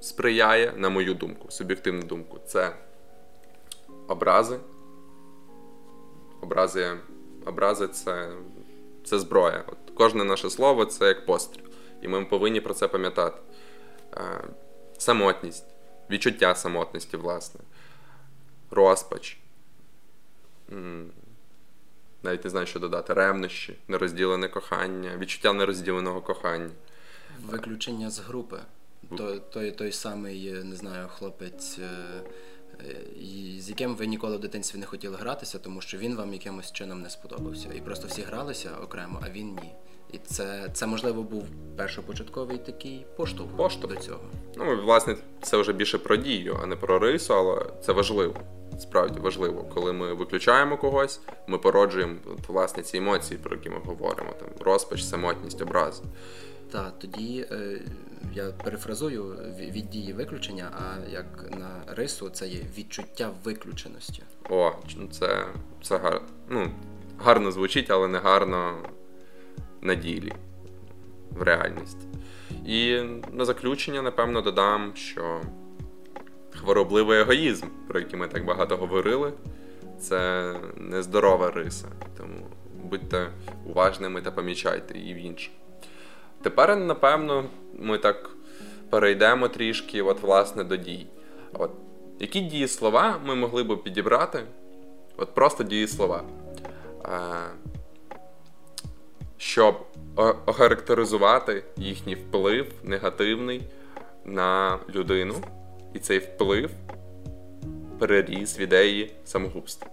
[0.00, 2.76] сприяє, на мою думку, суб'єктивну думку, це
[4.08, 4.58] образи.
[6.40, 6.92] Образи,
[7.46, 8.32] образи це,
[9.04, 9.64] це зброя.
[9.66, 11.65] От Кожне наше слово це як постріл.
[12.06, 13.38] І ми повинні про це пам'ятати.
[14.16, 14.44] Е,
[14.98, 15.64] Самотність,
[16.10, 17.60] відчуття самотності, власне,
[18.70, 19.38] розпач.
[22.22, 23.14] Навіть не знаю, що додати.
[23.14, 26.70] Ревнощі, нерозділене кохання, відчуття нерозділеного кохання.
[27.42, 28.58] Виключення з групи.
[29.16, 32.22] Той, той, той самий, е, не знаю, хлопець, е,
[33.60, 37.02] з яким ви ніколи в дитинстві не хотіли гратися, тому що він вам якимось чином
[37.02, 37.68] не сподобався.
[37.74, 39.72] І просто всі гралися окремо, а він ні.
[40.12, 41.44] І це, це можливо, був
[41.76, 43.94] першопочатковий такий поштовх, Поштовх.
[43.94, 44.20] до цього.
[44.56, 48.34] Ну, власне, це вже більше про дію, а не про рису, але це важливо.
[48.78, 52.14] Справді важливо, коли ми виключаємо когось, ми породжуємо
[52.48, 56.02] власне ці емоції, про які ми говоримо: там розпач, самотність, образи.
[56.70, 57.80] Та тоді е,
[58.34, 64.22] я перефразую від дії виключення, а як на рису це є відчуття виключеності.
[64.50, 65.46] О, ну, це,
[65.82, 66.22] це гар...
[66.48, 66.70] ну,
[67.18, 68.74] гарно звучить, але не гарно
[69.82, 70.32] на ділі,
[71.30, 72.06] в реальності.
[72.66, 73.00] І
[73.32, 75.40] на заключення, напевно, додам, що
[76.50, 79.32] хворобливий егоїзм, про який ми так багато говорили,
[80.00, 81.88] це нездорова риса.
[82.16, 82.46] Тому
[82.84, 83.28] будьте
[83.66, 85.52] уважними та помічайте її в інших.
[86.42, 87.44] Тепер, напевно,
[87.78, 88.30] ми так
[88.90, 91.06] перейдемо трішки, от, власне, до дій.
[91.52, 91.70] От,
[92.20, 94.42] які дієслова ми могли б підібрати?
[95.16, 96.22] От просто дієслова.
[97.04, 97.18] Е,
[99.38, 99.86] щоб
[100.46, 103.62] охарактеризувати їхній вплив негативний
[104.24, 105.34] на людину,
[105.94, 106.70] і цей вплив
[107.98, 109.88] переріс в ідеї самогубства.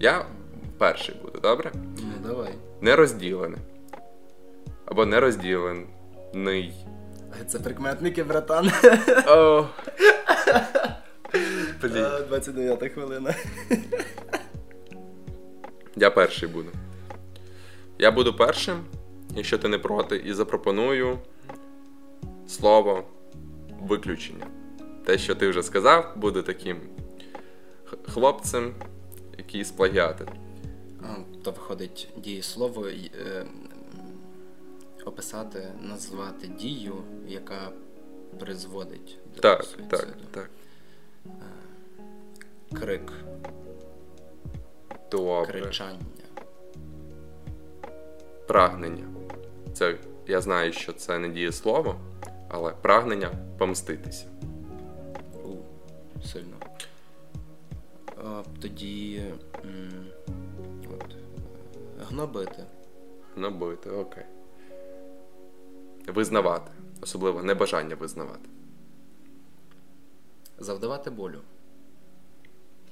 [0.00, 0.24] Я
[0.78, 1.72] перший буду, добре?
[1.74, 2.54] Ну давай.
[2.80, 3.58] Нерозділене.
[4.84, 6.74] Або нерозділений.
[7.48, 8.70] Це прикметники, братан.
[9.26, 9.66] О.
[11.82, 12.06] Блін.
[12.28, 13.34] 29 хвилина.
[15.96, 16.68] Я перший буду.
[18.02, 18.84] Я буду першим,
[19.34, 21.18] якщо ти не проти, і запропоную
[22.48, 23.04] слово
[23.82, 24.46] виключення.
[25.04, 26.80] Те, що ти вже сказав, буде таким
[28.08, 28.74] хлопцем,
[29.38, 30.28] який сплагіатив.
[31.44, 33.46] То виходить дієслово е,
[35.04, 36.94] описати, назвати дію,
[37.28, 37.72] яка
[38.38, 39.88] призводить до Так, суїциду.
[39.90, 40.50] так, так.
[42.80, 43.12] Крик,
[45.10, 45.60] Добре.
[45.60, 45.98] кричання.
[48.46, 49.04] Прагнення.
[49.74, 51.96] Це я знаю, що це не дієслово,
[52.48, 54.26] але прагнення помститися.
[55.44, 55.56] У,
[56.26, 56.56] сильно.
[58.24, 59.22] А, тоді.
[59.64, 60.06] м,
[60.94, 61.16] От,
[62.08, 62.64] гнобити.
[63.36, 64.24] Набити, окей.
[66.06, 66.70] Визнавати.
[67.02, 68.48] Особливо небажання визнавати.
[70.58, 71.38] Завдавати болю.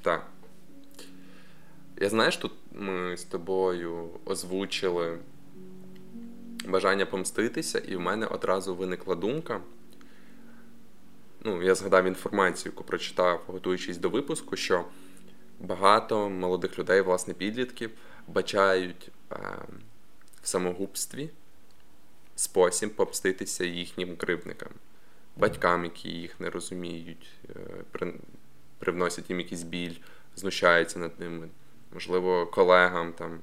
[0.03, 0.27] Так.
[2.01, 5.19] Я знаєш, тут ми з тобою озвучили
[6.67, 9.61] бажання помститися, і в мене одразу виникла думка.
[11.45, 14.85] Ну, я згадав інформацію, яку прочитав, готуючись до випуску, що
[15.61, 17.91] багато молодих людей, власне, підлітків,
[18.29, 19.37] бачають е,
[20.43, 21.31] в самогубстві
[22.37, 24.69] спосіб помститися їхнім кривдникам,
[25.37, 27.53] батькам, які їх не розуміють, е,
[27.91, 28.15] при-
[28.79, 29.95] привносять їм якийсь біль,
[30.37, 31.49] знущаються над ними,
[31.95, 33.41] можливо, колегам, там,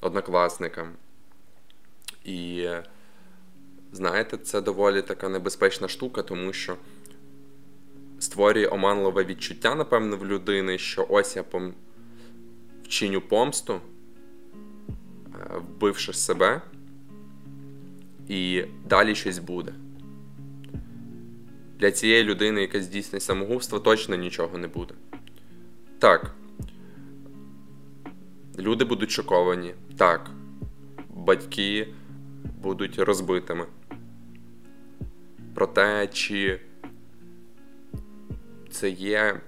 [0.00, 0.92] однокласникам.
[2.24, 2.82] І е,
[3.92, 6.76] знаєте, це доволі така небезпечна штука, тому що
[8.18, 11.74] створює оманливе відчуття, напевно, в людини, що ось я пом...
[12.84, 13.80] вчиню помсту, е,
[15.58, 16.62] вбивши себе,
[18.28, 19.72] і далі щось буде.
[21.78, 24.94] Для цієї людини, яка здійснить самогубство, точно нічого не буде.
[25.98, 26.34] Так.
[28.58, 29.74] Люди будуть шоковані.
[29.96, 30.30] Так.
[31.08, 31.88] Батьки
[32.62, 33.66] будуть розбитими.
[35.54, 36.60] Про те, чи
[38.70, 39.40] це є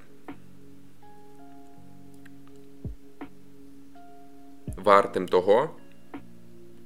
[4.76, 5.76] вартим того,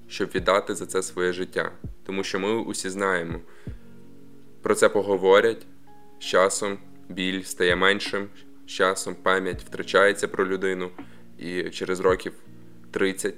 [0.08, 1.72] щоб віддати за це своє життя.
[2.06, 3.40] Тому що ми усі знаємо,
[4.62, 5.66] про це поговорять
[6.20, 8.28] з часом, біль стає меншим,
[8.66, 10.90] з часом пам'ять втрачається про людину,
[11.38, 12.32] і через років
[12.90, 13.34] 30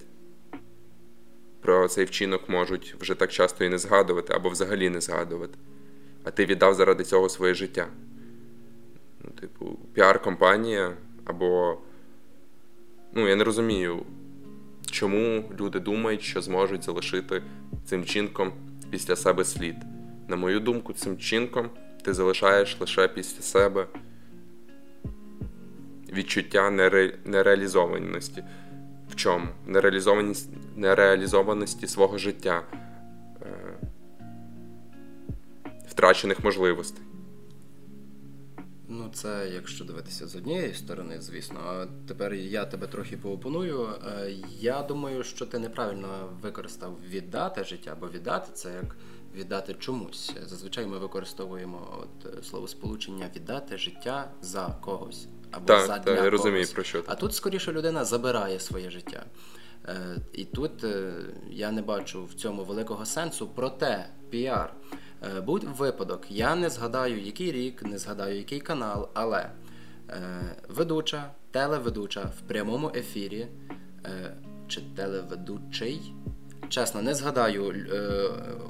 [1.60, 5.58] про цей вчинок можуть вже так часто і не згадувати, або взагалі не згадувати.
[6.24, 7.86] А ти віддав заради цього своє життя.
[9.24, 11.78] Ну, Типу, піар-компанія, або.
[13.12, 14.06] Ну, я не розумію,
[14.90, 17.42] чому люди думають, що зможуть залишити
[17.84, 18.52] цим вчинком
[18.90, 19.76] після себе слід.
[20.28, 21.70] На мою думку, цим вчинком
[22.02, 23.86] ти залишаєш лише після себе
[26.12, 27.14] відчуття нере...
[27.24, 28.44] нереалізованості.
[29.18, 29.46] Чому?
[29.66, 30.50] Нереалізованість...
[30.76, 32.62] Нереалізованості свого життя,
[33.42, 33.78] е...
[35.88, 37.04] втрачених можливостей.
[38.88, 41.86] Ну, це якщо дивитися з однієї сторони, звісно.
[42.08, 43.86] Тепер я тебе трохи поопоную.
[43.86, 46.08] Е, я думаю, що ти неправильно
[46.42, 48.96] використав віддати життя, бо віддати це як
[49.34, 50.34] віддати чомусь.
[50.46, 56.30] Зазвичай ми використовуємо от слово сполучення віддати життя за когось або так, за так, я
[56.30, 57.02] розумію, про що.
[57.06, 59.24] А тут скоріше людина забирає своє життя.
[59.88, 61.12] Е, І тут е,
[61.50, 64.74] я не бачу в цьому великого сенсу, проте піар.
[65.36, 69.50] Е, Будь випадок, я не згадаю, який рік, не згадаю, який канал, але
[70.10, 73.46] е, ведуча, телеведуча в прямому ефірі
[74.04, 74.36] е,
[74.68, 76.14] чи телеведучий.
[76.68, 77.98] Чесно, не згадаю е,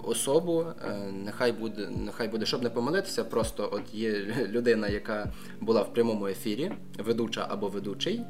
[0.05, 0.61] особу.
[0.61, 3.25] Е, нехай буде, нехай буде, щоб не помилитися.
[3.25, 4.13] Просто от є
[4.49, 8.23] людина, яка була в прямому ефірі, ведуча або ведучий,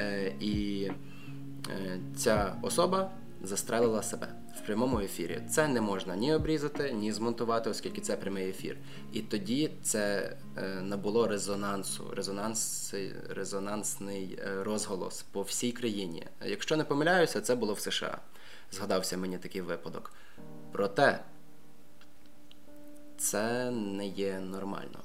[0.00, 0.88] е, і
[1.70, 3.10] е, ця особа
[3.42, 5.40] застрелила себе в прямому ефірі.
[5.50, 8.76] Це не можна ні обрізати, ні змонтувати, оскільки це прямий ефір.
[9.12, 12.94] І тоді це е, набуло резонансу, резонанс,
[13.28, 16.26] резонансний е, розголос по всій країні.
[16.46, 18.18] Якщо не помиляюся, це було в США.
[18.74, 20.12] Згадався мені такий випадок.
[20.72, 21.20] Проте
[23.16, 24.98] це не є нормально.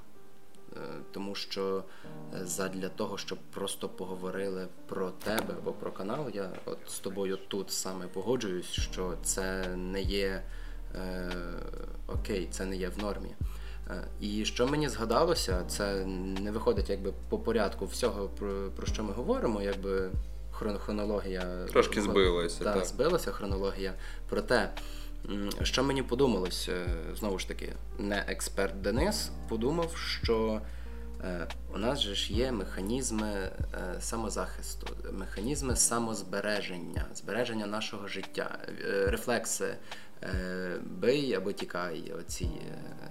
[0.77, 0.79] Е,
[1.11, 1.83] Тому що
[2.33, 7.37] е, задля того, щоб просто поговорили про тебе або про канал, я от з тобою
[7.37, 10.43] тут саме погоджуюсь, що це не є
[10.95, 11.31] е,
[12.07, 13.35] окей, це не є в нормі.
[13.89, 19.03] Е, І що мені згадалося, це не виходить якби по порядку всього, про, про що
[19.03, 20.11] ми говоримо, якби
[20.59, 22.85] хронологія Трошки збилася, Так, так.
[22.85, 23.93] збилася хронологія.
[24.29, 24.69] Проте,
[25.63, 30.61] що мені подумалось, е, знову ж таки, не експерт Денис подумав, що
[31.23, 33.51] е, у нас же ж є механізми е,
[33.99, 38.59] самозахисту, механізми самозбереження, збереження нашого життя,
[39.07, 39.75] рефлекси.
[40.81, 42.49] Бий або тікай, оці,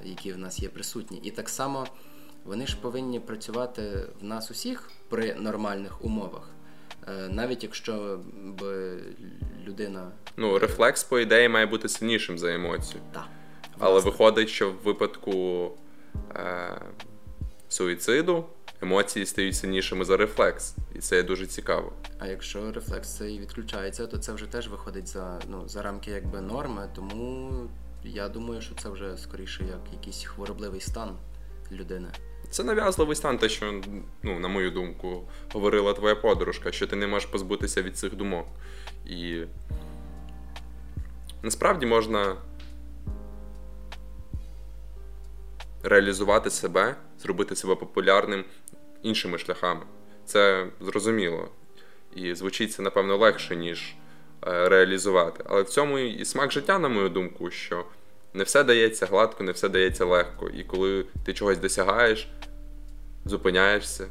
[0.04, 1.18] які в нас є присутні.
[1.22, 1.86] І так само
[2.44, 6.50] вони ж повинні працювати в нас усіх при нормальних умовах.
[7.08, 8.62] Е, Навіть якщо б
[9.66, 13.02] людина Ну, рефлекс, по ідеї, має бути сильнішим за емоцію.
[13.12, 13.26] та
[13.78, 15.70] Але власне, виходить, що в випадку
[16.36, 16.80] е,
[17.68, 18.44] суїциду
[18.82, 20.74] емоції стають сильнішими за рефлекс.
[20.94, 21.92] І це дуже цікаво.
[22.18, 26.40] а якщо рефлекс цей відключається, то це вже теж виходить за ну за рамки якби
[26.40, 26.88] норми.
[26.94, 27.52] Тому
[28.04, 31.16] я думаю, що це вже скоріше як якийсь хворобливий стан
[31.72, 32.08] людини.
[32.50, 33.80] Це нав'язливий стан, те, що,
[34.22, 35.22] ну, на мою думку,
[35.52, 38.46] говорила твоя подружка, що ти не можеш позбутися від цих думок.
[39.06, 39.42] І
[41.42, 42.36] насправді можна
[45.82, 48.44] реалізувати себе, зробити себе популярним
[49.02, 49.82] іншими шляхами.
[50.24, 51.48] Це зрозуміло.
[52.14, 53.94] І звучить це, напевно, легше, ніж
[54.46, 55.44] е, реалізувати.
[55.46, 57.84] Але в цьому і смак життя, на мою думку, що
[58.38, 60.48] не все дається гладко, не все дається легко.
[60.48, 62.28] І коли ти чогось досягаєш,
[63.24, 64.06] зупиняєшся,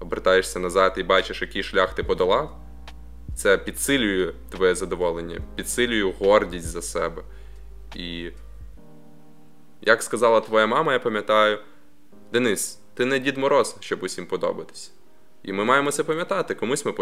[0.00, 2.60] обертаєшся назад і бачиш, який шлях ти подолав,
[3.36, 7.22] це підсилює твоє задоволення, підсилює гордість за себе.
[7.94, 8.30] І
[9.80, 11.58] як сказала твоя мама, я пам'ятаю,
[12.32, 14.90] Денис, ти не Дід Мороз, щоб усім подобатися.
[15.42, 16.92] І ми маємо це пам'ятати, комусь ми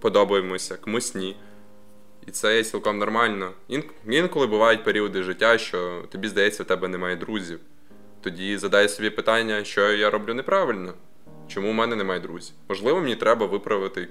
[0.00, 1.36] подобаємося, комусь ні.
[2.26, 3.52] І це є цілком нормально.
[4.06, 7.60] Інколи бувають періоди життя, що тобі здається, в тебе немає друзів.
[8.20, 10.94] тоді задай собі питання, що я роблю неправильно.
[11.48, 12.54] Чому в мене немає друзів?
[12.68, 14.08] Можливо, мені треба виправити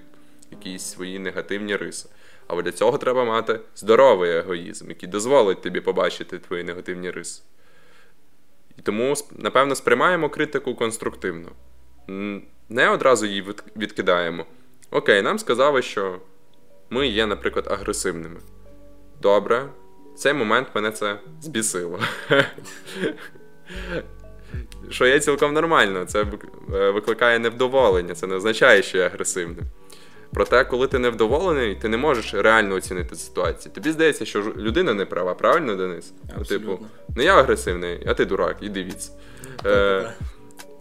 [0.51, 2.09] якісь свої негативні риси.
[2.47, 7.41] Але для цього треба мати здоровий егоїзм, який дозволить тобі побачити твої негативні риси.
[8.77, 11.51] І тому, напевно, сприймаємо критику конструктивно.
[12.69, 13.45] Не одразу її
[13.75, 14.45] відкидаємо.
[14.91, 16.19] Окей, нам сказали, що
[16.89, 18.39] ми є, наприклад, агресивними.
[19.21, 19.69] Добре,
[20.15, 21.99] в цей момент мене це збісило.
[24.89, 26.25] Що є цілком нормально, це
[26.73, 29.63] е, викликає невдоволення, це не означає, що я агресивний.
[30.33, 33.73] Проте, коли ти невдоволений, ти не можеш реально оцінити ситуацію.
[33.73, 36.13] Тобі здається, що людина не права, правильно, Денис?
[36.37, 36.79] Ну, типу,
[37.15, 39.11] не я агресивний, а ти дурак, і дивіться.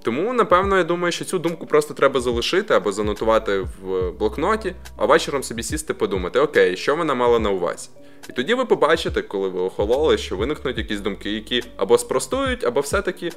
[0.03, 5.07] Тому, напевно, я думаю, що цю думку просто треба залишити або занотувати в блокноті, а
[5.07, 7.89] вечором собі сісти подумати, окей, що вона мала на увазі.
[8.31, 12.81] І тоді ви побачите, коли ви охололи, що виникнуть якісь думки, які або спростують, або
[12.81, 13.33] все-таки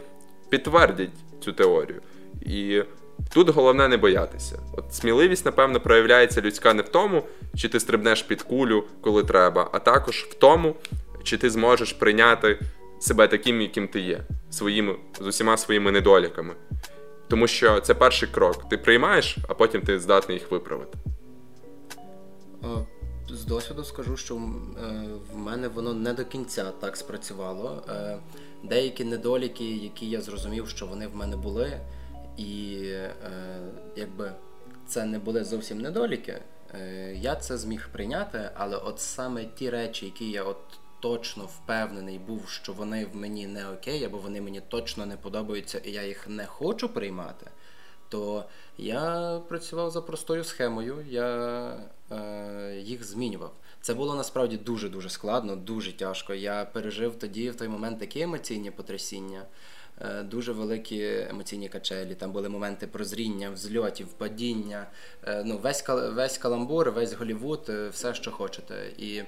[0.50, 1.10] підтвердять
[1.44, 2.02] цю теорію.
[2.42, 2.84] І
[3.34, 4.60] тут головне не боятися.
[4.78, 7.24] От сміливість, напевно, проявляється людська не в тому,
[7.56, 10.76] чи ти стрибнеш під кулю, коли треба, а також в тому,
[11.24, 12.60] чи ти зможеш прийняти
[13.02, 16.56] себе таким, яким ти є, своїми, з усіма своїми недоліками.
[17.28, 18.70] Тому що це перший крок.
[18.70, 20.98] Ти приймаєш, а потім ти здатний їх виправити.
[23.30, 24.40] З досвіду скажу, що е,
[25.34, 27.84] в мене воно не до кінця так спрацювало.
[27.90, 28.18] Е,
[28.64, 31.80] деякі недоліки, які я зрозумів, що вони в мене були,
[32.38, 33.14] і е,
[33.96, 34.32] якби
[34.88, 36.42] це не були зовсім недоліки,
[37.14, 40.58] я це зміг прийняти, але от саме ті речі, які я от
[41.02, 45.78] точно впевнений був, що вони в мені не окей, або вони мені точно не подобаються,
[45.78, 47.52] і я їх не хочу приймати,
[48.10, 48.46] то
[48.78, 51.78] я працював за простою схемою, я
[52.12, 53.54] е, їх змінював.
[53.82, 56.34] Це було насправді дуже-дуже складно, дуже тяжко.
[56.34, 59.46] Я пережив тоді в той момент такі емоційні потрясіння.
[60.02, 62.16] Е, дуже великі емоційні качелі.
[62.16, 64.88] Там були моменти прозріння, взльотів, падіння.
[65.24, 68.92] Е, ну, Весь весь каламбур, весь Голівуд, е, все, що хочете.
[68.98, 69.24] І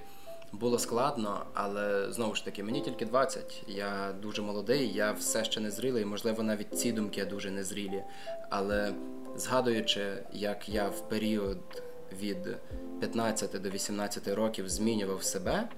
[0.53, 3.63] було складно, але знову ж таки, мені тільки 20.
[3.67, 6.05] Я дуже молодий, я все ще не зрілий.
[6.05, 8.03] Можливо, навіть ці думки дуже незрілі.
[8.49, 8.93] Але
[9.35, 11.83] згадуючи, як я в період
[12.19, 12.57] від
[12.99, 15.69] 15 до 18 років змінював себе,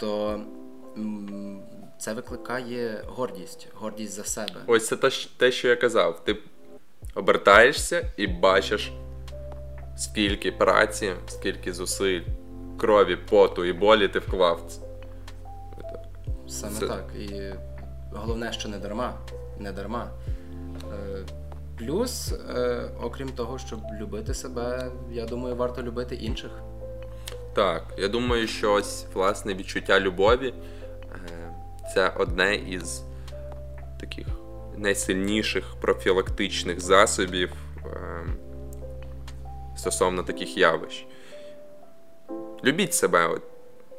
[0.00, 0.40] то
[1.98, 4.60] це викликає гордість, гордість за себе.
[4.66, 4.96] Ось це
[5.36, 6.24] те, що я казав.
[6.24, 6.36] Ти
[7.14, 8.92] обертаєшся і бачиш,
[9.96, 12.22] скільки праці, скільки зусиль
[12.80, 14.60] крові, поту і болі ти вклав.
[16.48, 16.86] Саме Це...
[16.86, 17.04] так.
[17.18, 17.54] І
[18.12, 19.14] головне, що не дарма.
[19.58, 20.10] Не дарма.
[20.92, 21.24] Е,
[21.78, 26.50] плюс, е, окрім того, щоб любити себе, я думаю, варто любити інших.
[27.54, 30.54] Так, я думаю, що ось власне відчуття любові
[31.12, 31.54] е,
[31.94, 33.02] це одне із
[34.00, 34.26] таких
[34.76, 37.52] найсильніших профілактичних засобів
[39.76, 41.06] стосовно таких явищ.
[42.64, 43.26] Любіть себе.
[43.26, 43.42] От.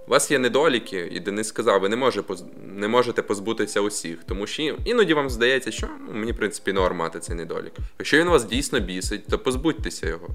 [0.08, 2.24] У вас є недоліки, і Денис сказав, ви не може,
[2.64, 4.24] не можете позбутися усіх.
[4.24, 7.74] Тому що іноді вам здається, що ну, мені, в принципі, норм мати цей недолік.
[8.00, 10.28] Якщо він вас дійсно бісить, то позбудьтеся його.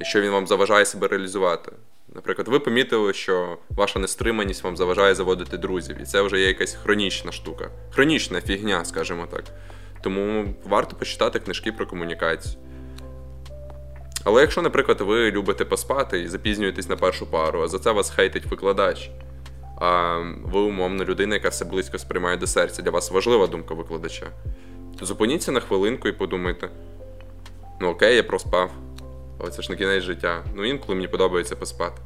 [0.00, 1.72] Якщо він вам заважає себе реалізувати.
[2.14, 6.74] Наприклад, ви помітили, що ваша нестриманість вам заважає заводити друзів, і це вже є якась
[6.74, 7.70] хронічна штука.
[7.90, 9.44] Хронічна фігня, скажімо так.
[10.02, 12.54] Тому варто почитати книжки про комунікацію.
[14.28, 18.10] Але якщо, наприклад, ви любите поспати і запізнюєтесь на першу пару, а за це вас
[18.10, 19.10] хейтить викладач,
[19.80, 24.26] а ви, умовно, людина, яка все близько сприймає до серця, для вас важлива думка викладача,
[24.98, 26.68] то зупиніться на хвилинку і подумайте:
[27.80, 28.70] ну окей, я проспав,
[29.40, 30.44] але це ж не кінець життя.
[30.54, 32.02] Ну інколи мені подобається поспати.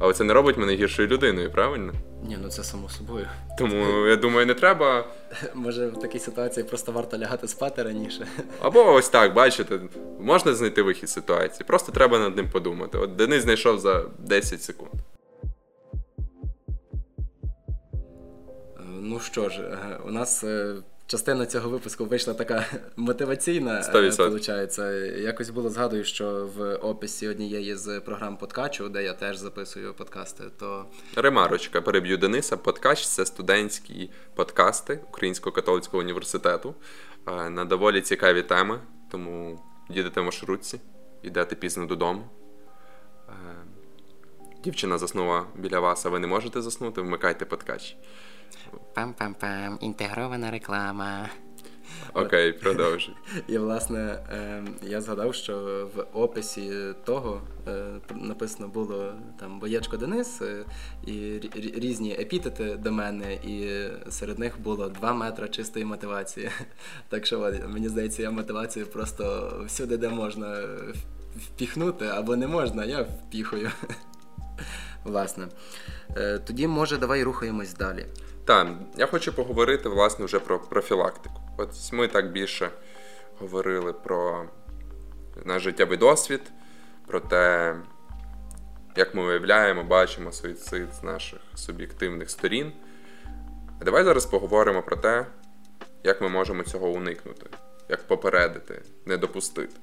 [0.00, 1.92] Але це не робить мене гіршою людиною, правильно?
[2.22, 3.26] Ні, ну це само собою.
[3.58, 5.04] Тому я думаю, не треба.
[5.54, 8.26] Може в такій ситуації просто варто лягати спати раніше.
[8.62, 9.80] Або ось так, бачите,
[10.20, 11.64] можна знайти вихід з ситуації.
[11.66, 12.98] Просто треба над ним подумати.
[12.98, 14.92] От Денис знайшов за 10 секунд.
[19.00, 20.74] Ну що ж, е, у нас е,
[21.06, 23.80] частина цього випуску вийшла така мотиваційна.
[23.80, 24.82] 100%.
[24.82, 29.94] Е, Якось було згадую, що в описі однієї з програм подкачу, де я теж записую
[29.94, 30.86] подкасти, то
[31.16, 32.56] ремарочка переб'ю Дениса.
[32.56, 36.74] Подкач це студентські подкасти Українського католицького університету
[37.28, 38.80] е, на доволі цікаві теми.
[39.10, 40.80] Тому їдете в маршрутці,
[41.22, 42.30] йдете пізно додому.
[43.28, 43.32] Е,
[44.64, 47.96] дівчина заснула біля вас, а ви не можете заснути, вмикайте подкач.
[48.94, 51.28] Пам-пам-пам, інтегрована реклама.
[52.14, 53.14] Окей, продовжуй.
[53.48, 56.72] І, власне, ем, я згадав, що в описі
[57.04, 57.84] того е,
[58.14, 60.64] написано було там Боєчко Денис е,
[61.06, 66.50] і різні епітети до мене, і серед них було два метри чистої мотивації.
[67.08, 70.58] Так що мені здається, я мотивацію просто всюди, де можна
[71.36, 73.70] впіхнути, або не можна, я впіхую.
[75.06, 75.48] Власне.
[76.16, 78.06] Е, тоді, може, давай рухаємось далі.
[78.44, 81.40] Так, я хочу поговорити власне вже про профілактику.
[81.56, 82.70] От ми так більше
[83.38, 84.44] говорили про
[85.44, 86.40] наш життєвий досвід,
[87.06, 87.76] про те,
[88.96, 92.72] як ми уявляємо, бачимо суїцид з наших суб'єктивних сторін.
[93.80, 95.26] А давай зараз поговоримо про те,
[96.04, 97.46] як ми можемо цього уникнути,
[97.88, 99.76] як попередити, не допустити.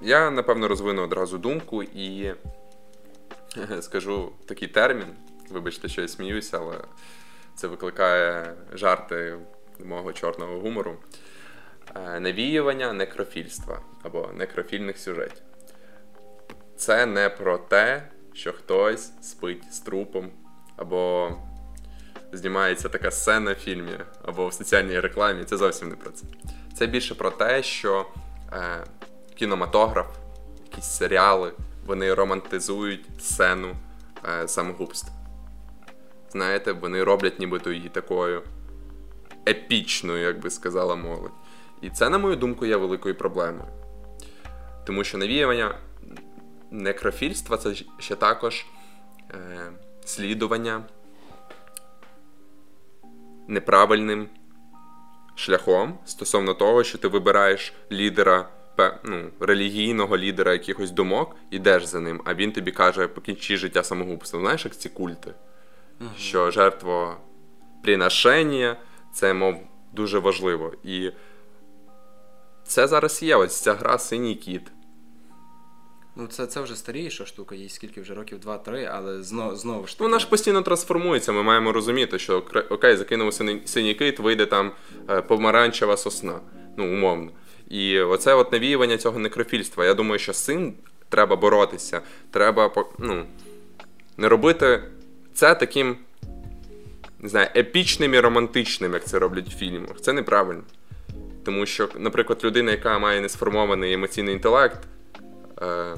[0.00, 2.34] Я, напевно, розвину одразу думку і
[3.80, 5.06] скажу такий термін.
[5.50, 6.76] Вибачте, що я сміюся, але
[7.54, 9.38] це викликає жарти
[9.84, 10.96] мого чорного гумору.
[11.96, 15.42] Е, навіювання некрофільства або некрофільних сюжетів.
[16.76, 20.30] Це не про те, що хтось спить з трупом,
[20.76, 21.32] або
[22.32, 23.92] знімається така сцена в фільмі,
[24.22, 25.44] або в соціальній рекламі.
[25.44, 26.26] Це зовсім не про це.
[26.74, 28.06] Це більше про те, що
[28.52, 28.84] е,
[29.34, 30.06] кінематограф,
[30.70, 31.52] якісь серіали,
[31.88, 33.76] вони романтизують сцену
[34.24, 35.18] е, самогубства
[36.30, 38.42] знаєте, вони роблять нібито її такою
[39.48, 41.32] епічною, як би сказала молодь.
[41.80, 43.68] І це, на мою думку, є великою проблемою.
[44.86, 45.78] Тому що навіювання
[46.70, 48.66] некрофільства це ще також
[49.30, 49.36] е,
[50.04, 50.82] слідування
[53.48, 54.28] неправильним
[55.34, 58.48] шляхом стосовно того, що ти вибираєш лідера
[59.04, 64.42] ну, релігійного лідера якихось думок, ідеш за ним, а він тобі каже, покінчи життя самогубством.
[64.42, 65.34] Знаєш, як ці культи?
[66.00, 66.10] угу.
[66.18, 68.76] що жертвоприношення
[69.12, 69.56] це, мов,
[69.92, 70.72] дуже важливо.
[70.84, 71.10] І
[72.64, 74.62] це зараз є ось ця гра синій кіт.
[76.16, 79.92] Ну, це це вже старіша штука, їй скільки вже років, два-три, але знов, знову ж
[79.92, 80.04] таки.
[80.04, 81.32] Вона ж постійно трансформується.
[81.32, 84.72] Ми маємо розуміти, що окей, закинув синій, синій кит, вийде там
[85.10, 86.40] е, помаранчева сосна.
[86.76, 87.30] Ну, умовно.
[87.68, 89.84] І оце от навіювання цього некрофільства.
[89.84, 90.74] Я думаю, що з цим
[91.08, 92.00] треба боротися.
[92.30, 93.24] Треба ну,
[94.16, 94.82] не робити
[95.34, 95.96] це таким,
[97.18, 100.00] не знаю, епічним і романтичним, як це роблять в фільмах.
[100.00, 100.62] Це неправильно.
[101.44, 104.80] Тому що, наприклад, людина, яка має несформований емоційний інтелект,
[105.62, 105.94] е,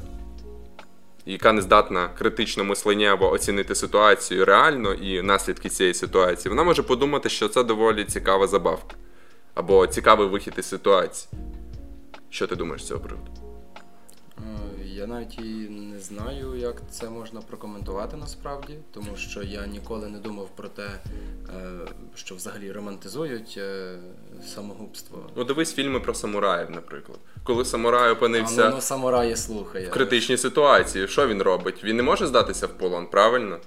[1.26, 7.28] яка не здатна критично мисленнєво оцінити ситуацію реально і наслідки цієї ситуації, вона може подумати,
[7.28, 8.96] що це доволі цікава забавка
[9.54, 11.28] або цікавий вихід із ситуації.
[12.30, 13.30] Що ти думаєш з цього приводу?
[14.84, 20.18] Я навіть і не знаю, як це можна прокоментувати насправді, тому що я ніколи не
[20.18, 21.00] думав про те, е,
[22.14, 23.94] що взагалі романтизують е,
[24.46, 25.30] самогубство.
[25.36, 27.18] Ну, дивись фільми про самураїв, наприклад.
[27.44, 29.88] Коли самурай опинився а, ну, ну, самураї слухає.
[29.88, 31.84] в критичній ситуації, що він робить?
[31.84, 33.58] Він не може здатися в полон, правильно?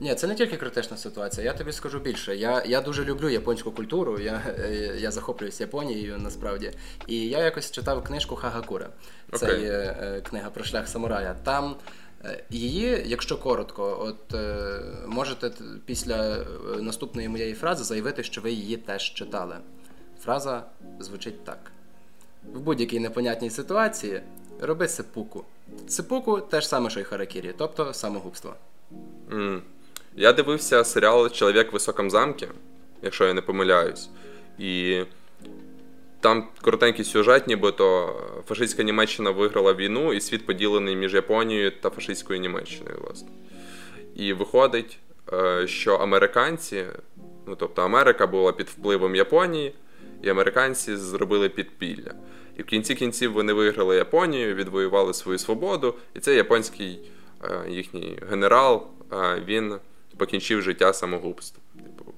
[0.00, 1.46] Ні, це не тільки критична ситуація.
[1.46, 2.36] Я тобі скажу більше.
[2.36, 4.18] Я я дуже люблю японську культуру.
[4.18, 6.72] Я е, я захоплююсь Японією насправді.
[7.06, 8.88] І я якось читав книжку Хагакура.
[9.32, 9.62] Це okay.
[9.62, 11.36] є е, книга про шлях самурая.
[11.42, 11.76] Там
[12.24, 14.40] е, її, якщо коротко, от
[15.06, 15.50] можете
[15.86, 16.44] після
[16.80, 19.56] наступної моєї фрази заявити, що ви її теж читали.
[20.20, 20.64] Фраза
[21.00, 21.72] звучить так:
[22.54, 24.22] в будь-якій непонятній ситуації
[24.60, 25.44] роби сипуку.
[25.88, 28.54] Сипуку теж саме, що й харакірі, тобто самогубство.
[29.30, 29.60] Mm.
[30.16, 32.46] Я дивився серіал Чоловік в високому замку,
[33.02, 34.08] якщо я не помиляюсь.
[34.58, 35.02] І
[36.20, 38.16] там коротенький сюжет, нібито
[38.48, 43.28] фашистська Німеччина виграла війну, і світ поділений між Японією та фашистською Німеччиною, власне.
[44.16, 44.98] І виходить,
[45.32, 46.84] е, що американці,
[47.46, 49.74] ну тобто Америка була під впливом Японії,
[50.22, 52.14] і американці зробили підпілля.
[52.56, 57.00] І в кінці кінців вони виграли Японію, відвоювали свою свободу, і цей японський
[57.44, 59.74] е, їхній генерал, е, він
[60.18, 61.62] покінчив життя самогубством.
[61.76, 62.12] Типу.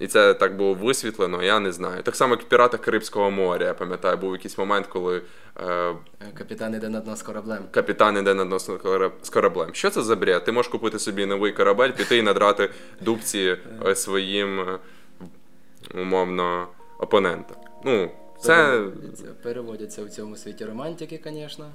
[0.00, 2.02] І це так було висвітлено, я не знаю.
[2.02, 5.22] Так само, як в піратах Карибського моря, я пам'ятаю, був якийсь момент, коли.
[5.60, 5.94] Е,
[6.38, 7.58] Капітан іде на дно з кораблем.
[7.70, 9.68] Капітан іде на дно з кораблем.
[9.72, 10.44] Що це за бред?
[10.44, 13.56] Ти можеш купити собі новий корабель, піти і надрати дубці
[13.86, 14.78] е, своїм е,
[15.94, 16.68] умовно
[16.98, 17.56] опонентам.
[17.84, 18.10] Ну,
[18.40, 18.84] це...
[19.42, 21.70] Переводяться в цьому світі романтики, звісно.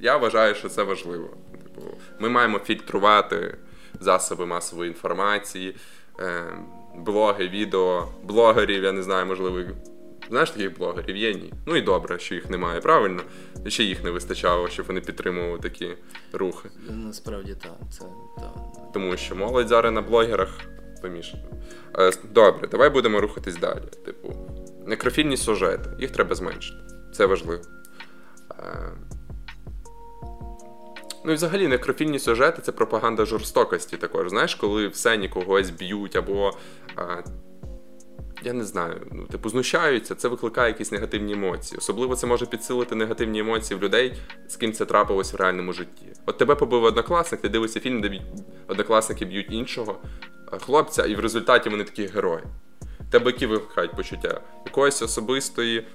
[0.00, 1.28] Я вважаю, що це важливо.
[1.52, 1.86] Типу,
[2.18, 3.56] Ми маємо фільтрувати
[4.00, 5.76] засоби масової інформації,
[6.20, 6.44] е,
[6.96, 9.60] блоги, відео, блогерів, я не знаю, можливо.
[10.28, 11.52] Знаєш таких блогерів є ні.
[11.66, 13.22] Ну і добре, що їх немає, правильно?
[13.66, 15.96] Ще їх не вистачало, щоб вони підтримували такі
[16.32, 16.68] рухи.
[16.88, 18.04] Насправді так, це
[18.36, 18.92] так.
[18.94, 20.48] Тому що молодь зараз на блогерах
[21.02, 21.42] помішана.
[21.98, 23.80] Е, добре, давай будемо рухатись далі.
[24.04, 24.34] Типу,
[24.86, 26.78] некрофільні сюжети, їх треба зменшити.
[27.14, 27.62] Це важливо.
[31.24, 34.28] Ну і взагалі некрофільні сюжети це пропаганда жорстокості також.
[34.28, 36.52] Знаєш, коли в сцені когось б'ють, або
[36.98, 37.24] е,
[38.42, 41.78] я не знаю, ну, типу, знущаються, це викликає якісь негативні емоції.
[41.78, 44.14] Особливо це може підсилити негативні емоції в людей,
[44.48, 46.06] з ким це трапилось в реальному житті.
[46.26, 48.20] От тебе побив однокласник, ти дивишся фільм, де
[48.68, 49.98] однокласники б'ють іншого
[50.60, 52.44] хлопця, і в результаті вони такі герої.
[53.10, 55.86] Тебе які викликають почуття якоїсь особистої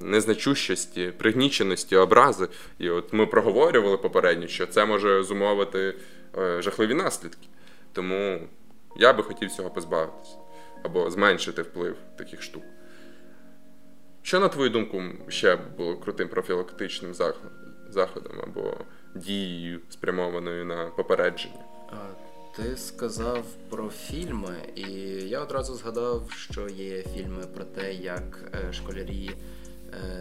[0.00, 2.48] незначущості, пригніченості, образи.
[2.78, 5.94] І от ми проговорювали попередньо, що це може зумовити
[6.38, 7.48] е, жахливі наслідки.
[7.92, 8.48] Тому
[8.96, 10.36] я би хотів цього позбавитися
[10.82, 12.62] або зменшити вплив таких штук.
[14.22, 17.14] Що, на твою думку, ще було крутим профілактичним
[17.88, 18.76] заходом або
[19.14, 21.64] дією, спрямованою на попередження?
[22.56, 24.82] Ти сказав про фільми, і
[25.28, 29.30] я одразу згадав, що є фільми про те, як е, школярі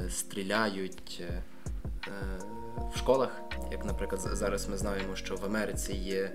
[0.09, 1.43] стріляють е,
[2.93, 3.41] в школах.
[3.72, 6.32] Як, наприклад, зараз ми знаємо, що в Америці є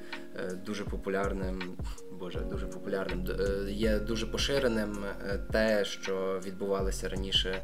[0.66, 1.76] дуже популярним,
[2.18, 3.26] боже, дуже популярним,
[3.68, 5.04] є дуже поширеним
[5.52, 7.62] те, що відбувалися раніше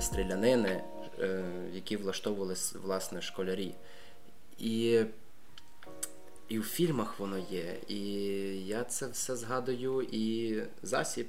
[0.00, 0.82] стрілянини,
[1.72, 3.74] які влаштовували власне школярі.
[4.58, 5.04] І
[6.50, 7.76] і в фільмах воно є.
[7.88, 8.02] І
[8.66, 11.26] я це все згадую, і засіб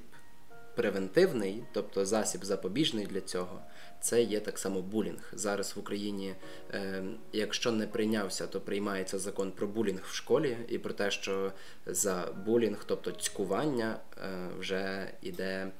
[0.82, 3.60] превентивний, тобто засіб запобіжний для цього,
[4.00, 5.32] це є так само булінг.
[5.34, 6.36] Зараз в Україні,
[6.74, 7.04] е,
[7.34, 11.52] якщо не прийнявся, то приймається закон про булінг в школі, і про те, що
[11.86, 15.72] за булінг, тобто цькування, е, вже іде.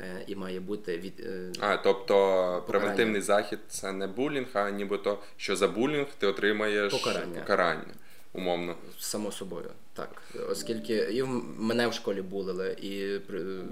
[0.00, 1.26] Е, і має бути від
[1.60, 2.60] а, тобто покарання.
[2.60, 7.40] превентивний захід це не булінг, а нібито що за булінг ти отримаєш покарання.
[7.40, 7.94] покарання
[8.38, 8.74] умовно.
[8.98, 10.22] Само собою, так.
[10.50, 11.28] Оскільки і в
[11.58, 13.18] мене в школі булили, і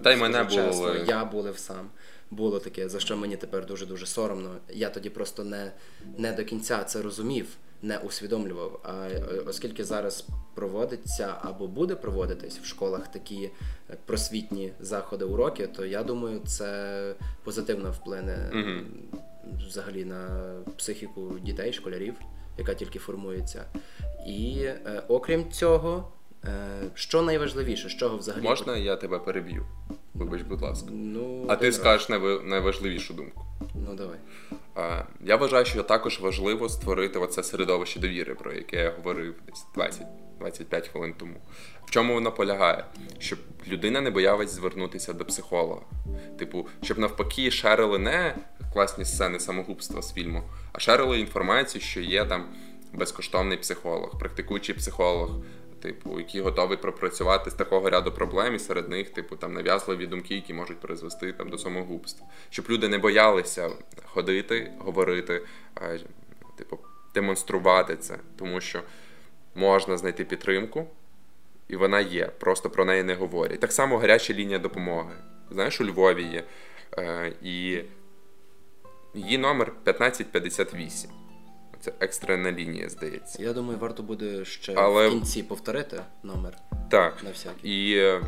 [0.03, 1.05] Та й мене чесно, були.
[1.09, 1.91] я булив сам.
[2.31, 4.57] Було таке, за що мені тепер дуже-дуже соромно.
[4.69, 5.73] Я тоді просто не,
[6.19, 7.47] не до кінця це розумів,
[7.83, 8.81] не усвідомлював.
[8.85, 13.51] А е, оскільки зараз проводиться або буде проводитись в школах такі
[14.07, 17.15] просвітні заходи, уроки, то я думаю, це
[17.45, 18.87] позитивно вплине угу.
[19.69, 22.15] взагалі на психіку дітей, школярів,
[22.59, 23.65] яка тільки формується.
[24.27, 26.09] І е, окрім цього,
[26.45, 26.51] е,
[26.95, 29.67] що найважливіше, з чого взагалі можна я тебе переб'ю?
[30.15, 30.89] Вибач, будь ласка.
[30.93, 32.43] Ну, а ти скажеш найв...
[32.45, 33.45] найважливішу думку.
[33.75, 34.19] Ну давай.
[34.75, 39.67] А, Я вважаю, що також важливо створити оце середовище довіри, про яке я говорив десь
[40.41, 41.35] 20-25 хвилин тому.
[41.85, 42.85] В чому воно полягає?
[43.19, 45.81] Щоб людина не боялась звернутися до психолога.
[46.39, 48.35] Типу, щоб навпаки шерили не
[48.73, 52.45] класні сцени самогубства з фільму, а шерили інформацію, що є там
[52.97, 55.31] безкоштовний психолог, практикуючий психолог,
[55.81, 60.35] типу, який готовий пропрацювати з такого ряду проблем, і серед них, типу, там нав'язливі думки,
[60.35, 63.71] які можуть призвести там до самогубства, щоб люди не боялися
[64.05, 65.43] ходити, говорити,
[65.75, 65.97] а,
[66.57, 66.79] типу,
[67.15, 68.83] демонструвати це, тому що
[69.55, 70.87] можна знайти підтримку.
[71.69, 73.61] І вона є, просто про неї не говорять.
[73.61, 75.15] Так само гаряча лінія допомоги.
[75.51, 76.45] Знаєш, у Львові є.
[76.99, 77.83] Е, І
[79.15, 81.11] її номер 1558.
[81.87, 83.43] Це екстрена лінія, здається.
[83.43, 85.09] Я думаю, варто буде ще Але...
[85.09, 86.57] в кінці повторити номер.
[86.91, 87.25] Так.
[87.25, 87.71] На всякий.
[87.71, 88.21] І е,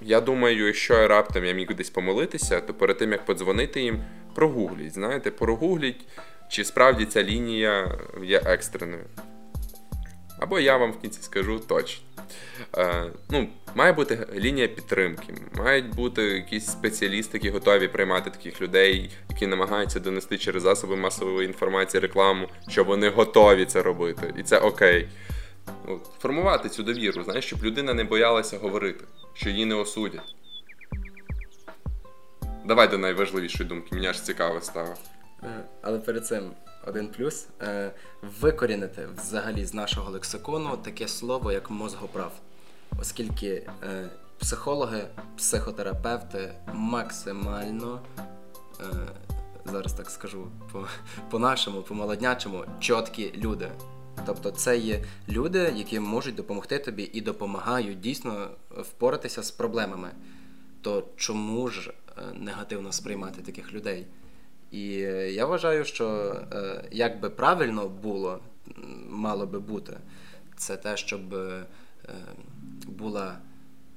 [0.00, 4.04] я думаю, якщо раптом я міг десь помилитися, то перед тим як подзвонити їм,
[4.34, 4.94] прогугліть.
[4.94, 6.00] Знаєте, прогугліть,
[6.48, 9.04] чи справді ця лінія є екстреною.
[10.38, 12.04] Або я вам в кінці скажу точно.
[12.76, 19.10] Е, ну, Має бути лінія підтримки, мають бути якісь спеціалісти, які готові приймати таких людей,
[19.30, 24.34] які намагаються донести через засоби масової інформації рекламу, що вони готові це робити.
[24.38, 25.08] І це окей.
[26.18, 29.04] Формувати цю довіру, знаєш, щоб людина не боялася говорити,
[29.34, 30.34] що її не осудять.
[32.64, 34.94] Давай до найважливішої думки, мені аж цікаво стало.
[35.42, 36.50] Е, але перед цим
[36.86, 37.92] один плюс е,
[38.40, 42.32] викорінити взагалі з нашого лексикону таке слово, як мозгоправ.
[43.00, 44.08] Оскільки е,
[44.38, 45.04] психологи,
[45.36, 48.00] психотерапевти максимально,
[48.80, 48.84] е,
[49.64, 50.86] зараз так скажу, по,
[51.30, 53.68] по-нашому, по-молоднячому, чіткі люди.
[54.26, 60.10] Тобто це є люди, які можуть допомогти тобі і допомагають дійсно впоратися з проблемами.
[60.82, 61.92] То чому ж
[62.34, 64.06] негативно сприймати таких людей?
[64.70, 64.86] І
[65.32, 68.40] я вважаю, що е, як би правильно було,
[69.08, 69.98] мало би бути,
[70.56, 71.66] це те, щоб е,
[72.86, 73.38] була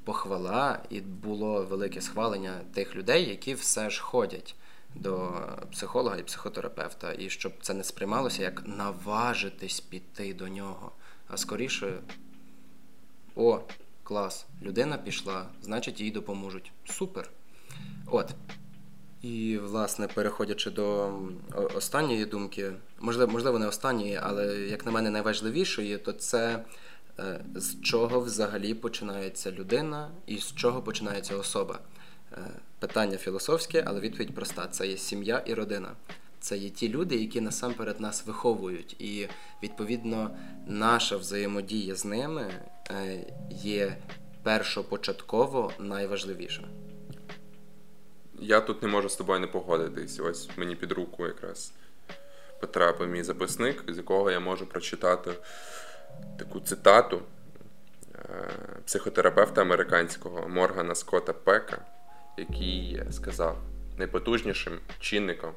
[0.03, 4.55] похвала і було велике схвалення тих людей, які все ж ходять
[4.95, 5.33] до
[5.71, 10.91] психолога і психотерапевта, і щоб це не сприймалося як наважитись піти до нього,
[11.27, 11.99] а скоріше,
[13.35, 13.59] о,
[14.03, 16.71] клас, людина пішла, значить їй допоможуть.
[16.85, 17.29] Супер.
[18.05, 18.35] От.
[19.21, 21.13] І, власне, переходячи до
[21.75, 26.65] останньої думки, можливо, можливо, не останньої, але як на мене, найважливішої, то це
[27.19, 31.79] е, з чого взагалі починається людина і з чого починається особа.
[32.31, 32.37] Е,
[32.79, 35.91] питання філософське, але відповідь проста: це є сім'я і родина.
[36.39, 39.27] Це є ті люди, які насамперед нас виховують, і
[39.63, 40.29] відповідно
[40.67, 42.53] наша взаємодія з ними
[42.91, 43.97] е, є
[44.43, 46.63] першопочатково найважливіша.
[48.41, 50.19] Я тут не можу з тобою не погодитись.
[50.19, 51.73] Ось мені під руку якраз
[52.61, 55.31] потрапив мій записник, з якого я можу прочитати
[56.39, 57.21] таку цитату
[58.15, 58.49] е,
[58.85, 61.85] психотерапевта американського Моргана Скотта Пека,
[62.37, 63.57] який сказав:
[63.97, 65.51] найпотужнішим чинником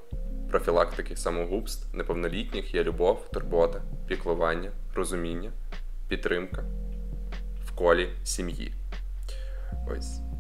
[0.51, 5.51] профілактики самогубств неповнолітніх є любов, турбота, піклування, розуміння,
[6.09, 6.65] підтримка
[7.67, 8.75] в колі сім'ї.
[9.89, 10.32] Ось.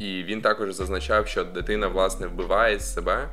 [0.00, 3.28] І він також зазначав, що дитина, власне, вбиває себе,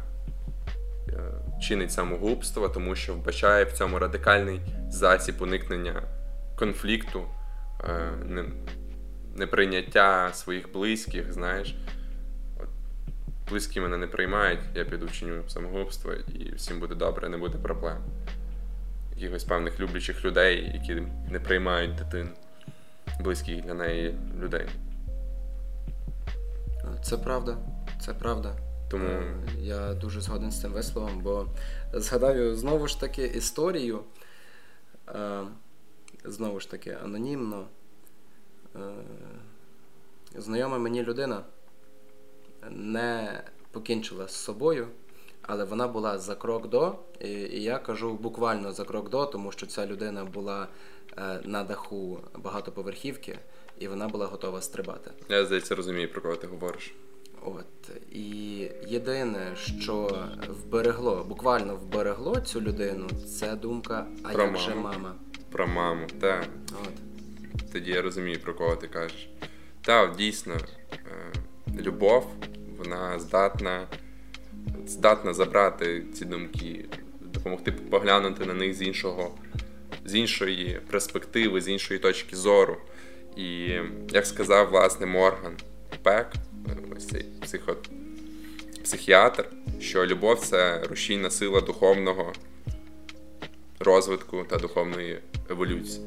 [1.10, 1.14] е,
[1.62, 6.04] чинить самогубство, тому що вбачає в цьому радикальний засіб уникнення
[6.56, 7.24] конфлікту,
[7.84, 8.12] е,
[9.36, 11.76] неприйняття своїх близьких, знаєш.
[13.50, 17.98] Близькі мене не приймають, я піду вчиню самогубство, і всім буде добре, не буде проблем.
[19.16, 22.30] Якихось певних люблячих людей, які не приймають дитину,
[23.20, 24.68] близьких для неї людей.
[27.04, 27.58] Це правда,
[28.02, 28.56] це правда.
[28.90, 31.48] Тому е, я дуже згоден з цим висловом, бо
[31.94, 34.00] згадаю знову ж таки історію.
[35.10, 35.44] Е,
[36.26, 37.66] знову ж таки, анонімно.
[38.76, 38.80] Е,
[40.36, 41.44] знайома мені людина
[42.70, 44.88] не покінчила з собою,
[45.42, 47.30] але вона була за крок до, і
[47.64, 50.68] я кажу буквально за крок до, тому що ця людина була
[51.44, 53.40] на даху багатоповерхівки
[53.80, 55.12] і вона була готова стрибати.
[55.30, 56.94] Я здається, розумію, про кого ти говориш.
[57.42, 58.22] От і
[58.88, 63.10] єдине, що вберегло, буквально вберегло цю людину,
[63.40, 64.66] це думка, а про як маму.
[64.66, 65.16] же мама?
[65.52, 66.48] Про маму, так.
[66.84, 66.94] От.
[67.74, 69.30] Тоді я розумію, про кого ти кажеш.
[69.82, 70.58] Так, дійсно,
[70.94, 71.34] е,
[71.82, 72.34] любов,
[72.78, 73.88] вона здатна
[74.86, 76.86] здатна забрати ці думки,
[77.22, 79.32] допомогти поглянути на них з іншого,
[80.06, 82.78] з іншої перспективи, з іншої точки зору.
[83.38, 83.80] І
[84.12, 85.58] як сказав власне Морган
[86.04, 86.28] Пек,
[86.98, 87.76] ось цей психо...
[88.84, 92.34] психіатр, що любов це рушійна сила духовного
[93.80, 95.20] розвитку та духовної
[95.50, 96.06] еволюції.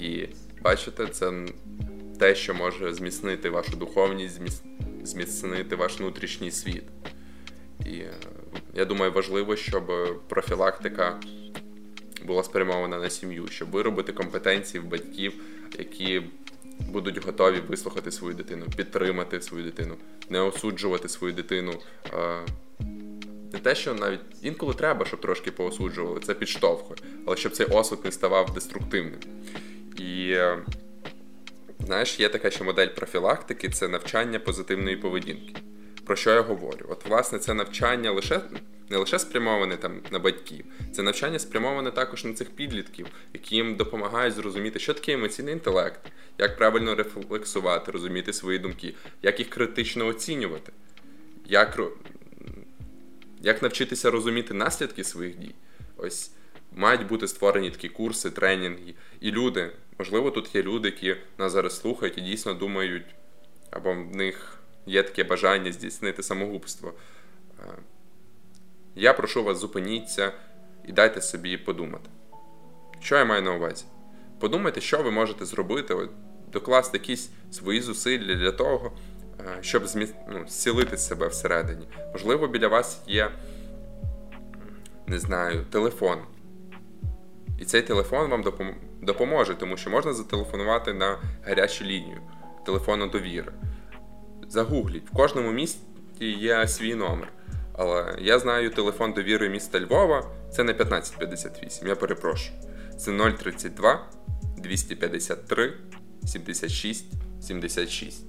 [0.00, 0.28] І
[0.62, 1.32] бачите, це
[2.18, 4.40] те, що може зміцнити вашу духовність,
[5.02, 6.84] зміцнити ваш внутрішній світ.
[7.86, 8.02] І
[8.74, 9.92] я думаю, важливо, щоб
[10.28, 11.20] профілактика
[12.26, 15.32] була спрямована на сім'ю, щоб виробити компетенції в батьків,
[15.78, 16.22] які
[16.88, 19.94] будуть готові вислухати свою дитину, підтримати свою дитину,
[20.30, 21.72] не осуджувати свою дитину.
[23.52, 28.04] Не те, що навіть інколи треба, щоб трошки поосуджували, це підштовхує, але щоб цей осуд
[28.04, 29.20] не ставав деструктивним.
[29.96, 30.36] І
[31.86, 35.54] знаєш, є така ще модель профілактики це навчання позитивної поведінки.
[36.04, 36.86] Про що я говорю?
[36.88, 38.40] От, власне, це навчання лише
[38.90, 43.76] не лише спрямоване там на батьків, це навчання спрямоване також на цих підлітків, які їм
[43.76, 46.00] допомагають зрозуміти, що таке емоційний інтелект,
[46.38, 50.72] як правильно рефлексувати, розуміти свої думки, як їх критично оцінювати,
[51.46, 51.80] як
[53.42, 55.54] як навчитися розуміти наслідки своїх дій.
[55.96, 56.30] Ось
[56.72, 58.94] мають бути створені такі курси, тренінги.
[59.20, 63.06] І люди, можливо, тут є люди, які нас зараз слухають і дійсно думають,
[63.70, 66.94] або в них є таке бажання здійснити самогубство.
[68.94, 70.32] Я прошу вас, зупиніться
[70.84, 72.10] і дайте собі подумати.
[73.00, 73.84] Що я маю на увазі?
[74.40, 75.96] Подумайте, що ви можете зробити,
[76.52, 78.92] докласти якісь свої зусилля для того,
[79.40, 80.06] е, щоб змі...
[80.28, 80.48] ну,
[80.96, 81.86] себе всередині.
[82.12, 83.30] Можливо, біля вас є,
[85.06, 86.18] не знаю, телефон.
[87.58, 88.74] І цей телефон вам допом...
[89.02, 92.20] допоможе, тому що можна зателефонувати на гарячу лінію
[92.66, 93.52] телефону довіри.
[94.48, 95.82] Загугліть, в кожному місті
[96.20, 97.32] є свій номер.
[97.82, 100.30] Але я знаю телефон довіри міста Львова.
[100.52, 102.58] Це не 1558, я перепрошую.
[102.98, 104.06] Це 032
[104.56, 105.72] 253
[106.26, 107.04] 76
[107.42, 108.24] 76.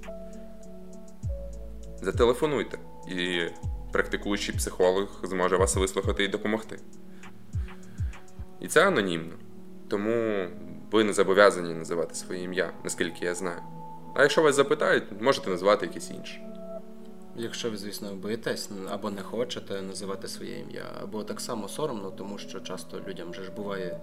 [2.02, 2.78] Зателефонуйте,
[3.10, 3.42] і
[3.92, 6.80] практикуючий психолог зможе вас вислухати і допомогти.
[8.62, 9.34] І це анонімно.
[9.90, 10.48] Тому
[10.92, 13.62] ви не зобов'язані називати своє ім'я, наскільки я знаю.
[14.16, 16.42] А якщо вас запитають, можете назвати якесь інше.
[17.36, 22.38] Якщо ви, звісно, боїтесь або не хочете називати своє ім'я, або так само соромно, тому
[22.38, 24.00] що часто людям вже ж буває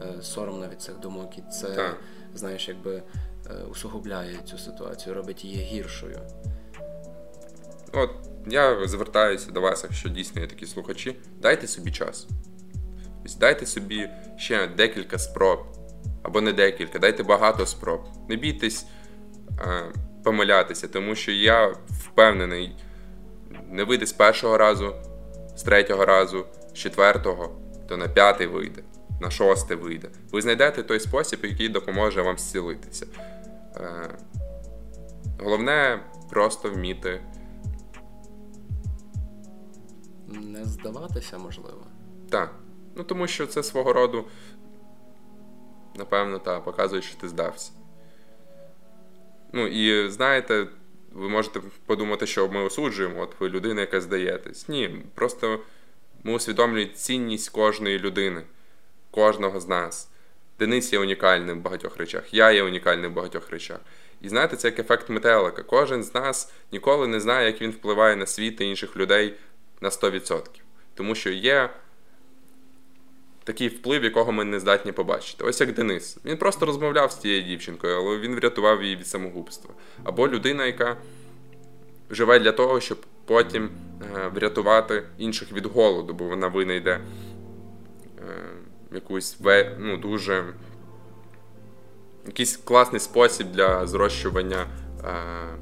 [0.00, 1.96] е, соромно від цих думок, і це, так.
[2.34, 3.02] знаєш, якби
[3.46, 6.18] е, усугубляє цю ситуацію, робить її гіршою.
[7.92, 8.10] От
[8.46, 12.26] я звертаюся до вас, якщо дійсно є такі слухачі, дайте собі час.
[13.40, 15.58] Дайте собі ще декілька спроб,
[16.22, 18.00] або не декілька, дайте багато спроб.
[18.28, 18.86] Не бійтесь
[19.60, 19.92] е,
[20.24, 21.74] помилятися, тому що я
[22.12, 22.76] впевнений,
[23.70, 24.94] не вийде з першого разу,
[25.56, 27.50] з третього разу, з четвертого,
[27.88, 28.82] то на п'ятий вийде,
[29.20, 30.08] на шостий вийде.
[30.32, 33.06] Ви знайдете той спосіб, який допоможе вам зцілитися.
[33.76, 34.18] Е,
[35.38, 36.00] головне
[36.30, 37.20] просто вміти.
[40.28, 41.86] Не здаватися, можливо.
[42.30, 42.54] Так.
[42.96, 44.24] Ну тому що це свого роду,
[45.94, 47.72] напевно, та, показує, що ти здався.
[49.52, 50.66] Ну і знаєте,
[51.14, 54.68] ви можете подумати, що ми осуджуємо, от ви людина, яка здаєтесь.
[54.68, 55.60] Ні, просто
[56.24, 58.42] ми усвідомлюємо цінність кожної людини,
[59.10, 60.08] кожного з нас.
[60.58, 63.80] Денис є унікальним в багатьох речах, я є унікальним в багатьох речах.
[64.20, 65.62] І знаєте, це як ефект метелика.
[65.62, 69.34] Кожен з нас ніколи не знає, як він впливає на світ і інших людей
[69.80, 70.42] на 100%.
[70.94, 71.70] Тому що є
[73.44, 75.44] такий вплив, якого ми не здатні побачити.
[75.44, 76.18] Ось як Денис.
[76.24, 79.74] Він просто розмовляв з тією дівчинкою, але він врятував її від самогубства.
[80.04, 80.96] Або людина, яка
[82.10, 83.70] живе для того, щоб потім
[84.16, 87.00] е, врятувати інших від голоду, бо вона винайде е,
[88.92, 89.36] якусь
[89.78, 90.44] ну, дуже
[92.26, 94.66] якийсь класний спосіб для зрощування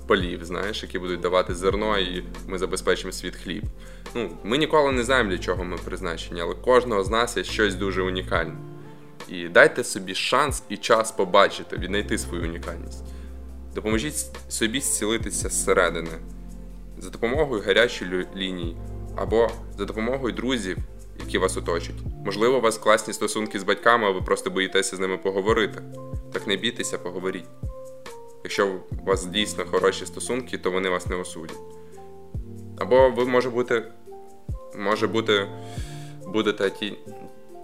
[0.06, 3.64] полів, знаєш, які будуть давати зерно, і ми забезпечимо світ хліб.
[4.14, 7.74] Ну, Ми ніколи не знаємо, для чого ми призначені, але кожного з нас є щось
[7.74, 8.56] дуже унікальне.
[9.28, 13.04] І дайте собі шанс і час побачити, віднайти свою унікальність.
[13.74, 16.10] Допоможіть собі зцілитися зсередини
[16.98, 18.76] за допомогою гарячої лінії
[19.16, 20.76] або за допомогою друзів,
[21.20, 21.96] які вас оточать.
[22.24, 25.82] Можливо, у вас класні стосунки з батьками, а ви просто боїтеся з ними поговорити.
[26.32, 27.46] Так не бійтеся, поговоріть.
[28.44, 28.68] Якщо
[29.02, 31.58] у вас дійсно хороші стосунки, то вони вас не осудять.
[32.78, 33.82] Або ви може бути,
[34.78, 35.46] може бути,
[36.26, 36.98] будете ті,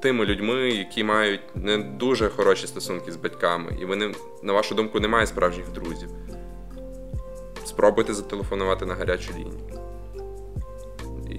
[0.02, 5.00] тими людьми, які мають не дуже хороші стосунки з батьками, і вони, на вашу думку,
[5.00, 6.08] не мають справжніх друзів.
[7.64, 9.76] Спробуйте зателефонувати на гарячу лінію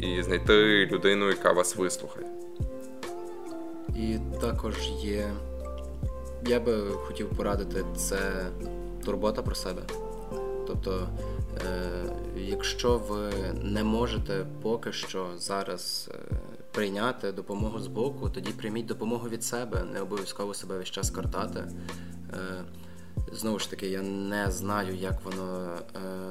[0.01, 2.27] і знайти людину, яка вас вислухає.
[3.95, 5.31] І також є.
[6.45, 8.17] Я би хотів порадити це
[9.07, 9.81] турбота про себе.
[10.67, 11.07] Тобто,
[11.57, 13.31] е, якщо ви
[13.63, 16.35] не можете поки що зараз е,
[16.71, 21.59] прийняти допомогу з боку, тоді прийміть допомогу від себе, не обов'язково себе весь час картати.
[22.33, 22.63] Е,
[23.31, 25.77] знову ж таки, я не знаю, як воно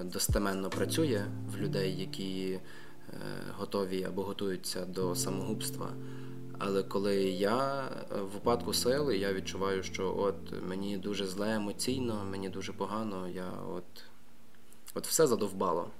[0.04, 2.58] достеменно працює в людей, які
[3.58, 5.88] готові або готуються до самогубства.
[6.58, 10.36] Але коли я е, в випадку сили, я відчуваю, що от
[10.68, 13.84] мені дуже зле емоційно, мені дуже погано, я от
[14.94, 15.90] от все задовбало.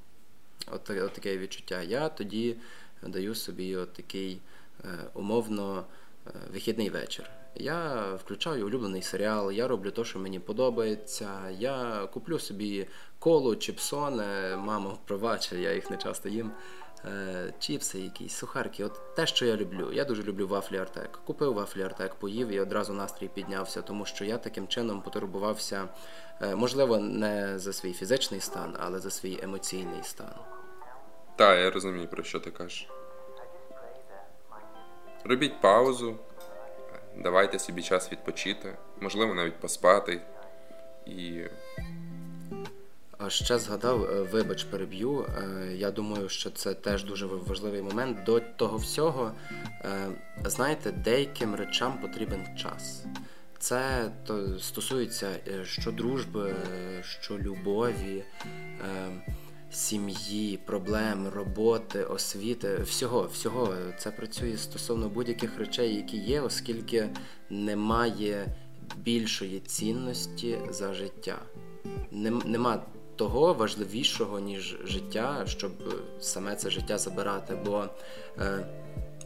[0.73, 1.83] От, от таке відчуття.
[1.83, 2.57] Я тоді
[3.03, 4.41] даю собі от такий
[4.85, 5.85] е, умовно
[6.27, 7.31] е, вихідний вечір.
[7.55, 11.51] Я включаю улюблений серіал, я роблю те, що мені подобається.
[11.59, 12.87] Я куплю собі
[13.19, 16.53] колу, чіпсони, мамо, пробач, я їх не часто їм.
[17.05, 18.85] Е, чіпси, якісь сухарки.
[18.85, 19.93] От те, що я люблю.
[19.93, 21.19] Я дуже люблю вафлі Артек.
[21.25, 25.89] Купив вафлі Артек, поїв і одразу настрій піднявся, тому що я таким чином потурбувався,
[26.43, 30.35] е, можливо, не за свій фізичний стан, але за свій емоційний стан.
[31.37, 32.89] Так, я розумію, про що ти кажеш.
[35.25, 36.17] Робіть паузу,
[37.17, 40.21] давайте собі час відпочити, можливо, навіть поспати
[41.07, 41.45] і
[43.19, 45.25] а ще згадав, е, вибач, переб'ю.
[45.25, 48.25] Е, я думаю, що це теж дуже важливий момент.
[48.27, 49.33] До того всього,
[49.81, 50.09] е,
[50.45, 53.05] знаєте, деяким речам потрібен час.
[53.59, 55.29] Це то стосується
[55.65, 56.55] що дружби,
[57.03, 58.25] що любові,
[59.71, 62.79] сім'ї, проблем, роботи, освіти.
[62.83, 67.09] Всього, всього це працює стосовно будь-яких речей, які є, оскільки
[67.51, 68.47] немає
[68.97, 71.39] більшої цінності за життя.
[72.45, 72.83] Нема
[73.17, 75.73] того важливішого, ніж життя, щоб
[76.21, 77.59] саме це життя забирати.
[77.67, 77.85] Бо
[78.39, 78.67] е,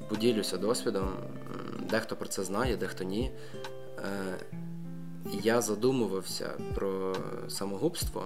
[0.08, 1.08] поділюся досвідом,
[1.90, 3.30] дехто про це знає, дехто ні.
[3.98, 4.38] Е,
[5.42, 7.16] Я задумувався про
[7.48, 8.24] самогубство.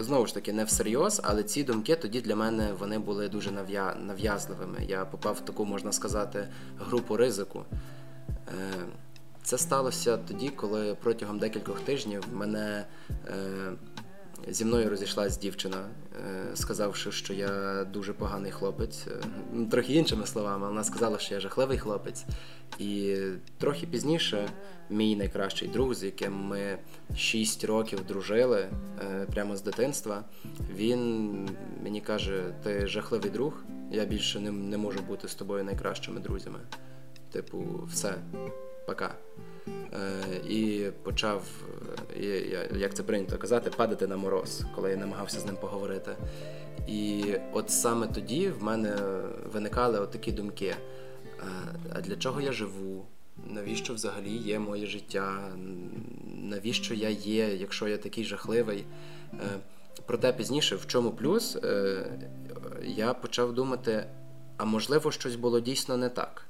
[0.00, 3.50] Знову ж таки, не всерйоз, але ці думки тоді для мене вони були дуже
[4.00, 4.78] нав'язливими.
[4.88, 7.64] Я попав в таку, можна сказати, групу ризику.
[8.30, 8.52] Е,
[9.42, 12.84] це сталося тоді, коли протягом декількох тижнів мене
[13.26, 13.34] е,
[14.50, 19.06] зі мною розійшлась дівчина, е, сказавши, що я дуже поганий хлопець.
[19.06, 22.24] Е, ну, трохи іншими словами, вона сказала, що я жахливий хлопець.
[22.78, 23.16] І
[23.58, 24.48] трохи пізніше
[24.90, 26.78] мій найкращий друг, з яким ми
[27.16, 28.68] 6 років дружили
[29.00, 30.24] е, прямо з дитинства,
[30.74, 31.32] він
[31.82, 33.52] мені каже: ти жахливий друг,
[33.90, 36.58] я більше не, не можу бути з тобою найкращими друзями.
[37.32, 38.14] Типу, все,
[38.86, 39.14] пока.
[39.92, 41.42] Е, і почав,
[42.16, 46.16] е, як це прийнято казати, падати на мороз, коли я намагався з ним поговорити.
[46.86, 48.96] І от саме тоді в мене
[49.52, 50.74] виникали от такі думки:
[51.92, 53.06] а для чого я живу?
[53.46, 55.52] Навіщо взагалі є моє життя?
[56.42, 58.84] Навіщо я є, якщо я такий жахливий?
[59.32, 59.36] Е,
[60.06, 61.58] проте пізніше, в чому плюс,
[62.84, 64.06] я почав думати:
[64.56, 66.47] а можливо, щось було дійсно не так.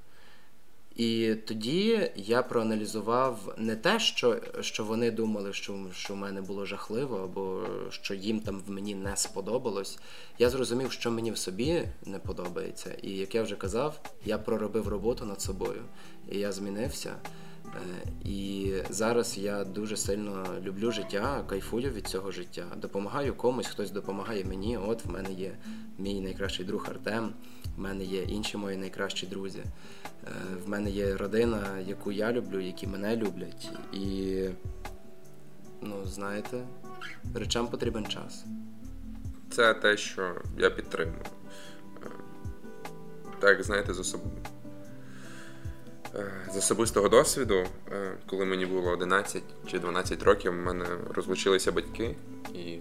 [0.99, 6.67] І тоді я проаналізував не те, що що вони думали, що що в мене було
[6.67, 9.99] жахливо, або що їм там в мені не сподобалось.
[10.39, 12.95] Я зрозумів, що мені в собі не подобається.
[13.03, 15.83] І як я вже казав, я проробив роботу над собою.
[16.31, 17.15] І я змінився.
[17.67, 22.67] Е, і зараз я дуже сильно люблю життя, кайфую від цього життя.
[22.77, 24.77] Допомагаю комусь, хтось допомагає мені.
[24.77, 25.57] От в мене є
[25.99, 27.33] мій найкращий друг Артем,
[27.79, 29.63] в мене є інші мої найкращі друзі.
[30.27, 30.31] Е,
[30.65, 33.71] в мене є родина, яку я люблю, які мене люблять.
[33.93, 34.45] І,
[35.83, 36.67] ну, знаєте,
[37.35, 38.45] речам потрібен час.
[39.51, 41.23] Це те, що я підтримую.
[42.03, 42.09] Е,
[43.39, 44.37] так, знаєте, з особливо.
[46.15, 47.67] Е, з особистого досвіду,
[48.27, 52.17] коли мені було 11 чи 12 років, в мене розлучилися батьки,
[52.55, 52.79] і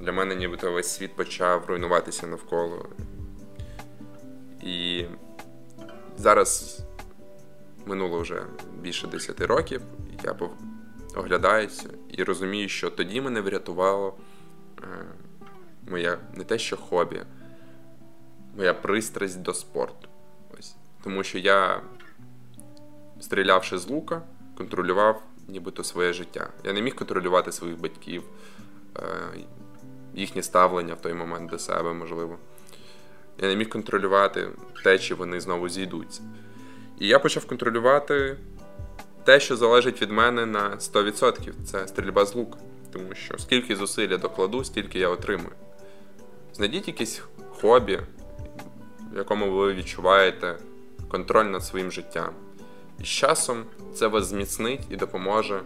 [0.00, 2.88] для мене нібито весь світ почав руйнуватися навколо.
[4.62, 5.04] І
[6.16, 6.82] зараз
[7.86, 8.42] минуло вже
[8.80, 9.82] більше 10 років,
[10.24, 10.34] я
[11.16, 14.14] оглядаюся і розумію, що тоді мене врятувало
[14.82, 14.84] е,
[15.90, 17.22] моє не те, що хобі,
[18.56, 20.08] моя пристрасть до спорту.
[20.58, 20.74] Ось.
[21.04, 21.80] Тому що я,
[23.20, 24.22] стрілявши з лука,
[24.56, 26.48] контролював нібито своє життя.
[26.64, 28.22] Я не міг контролювати своїх батьків,
[28.98, 29.02] е,
[30.14, 32.38] їхнє ставлення в той момент до себе, можливо.
[33.38, 34.48] Я не міг контролювати
[34.84, 36.22] те, чи вони знову зійдуться.
[36.98, 38.36] І я почав контролювати
[39.24, 41.52] те, що залежить від мене на 100%.
[41.64, 42.58] Це стрільба з лук.
[42.92, 45.54] Тому що скільки зусиль я докладу, стільки я отримую.
[46.54, 47.22] Знайдіть якесь
[47.60, 48.00] хобі,
[49.12, 50.56] в якому ви відчуваєте
[51.08, 52.30] контроль над своїм життям.
[53.00, 53.64] І з часом
[53.94, 55.60] це вас зміцнить і допоможе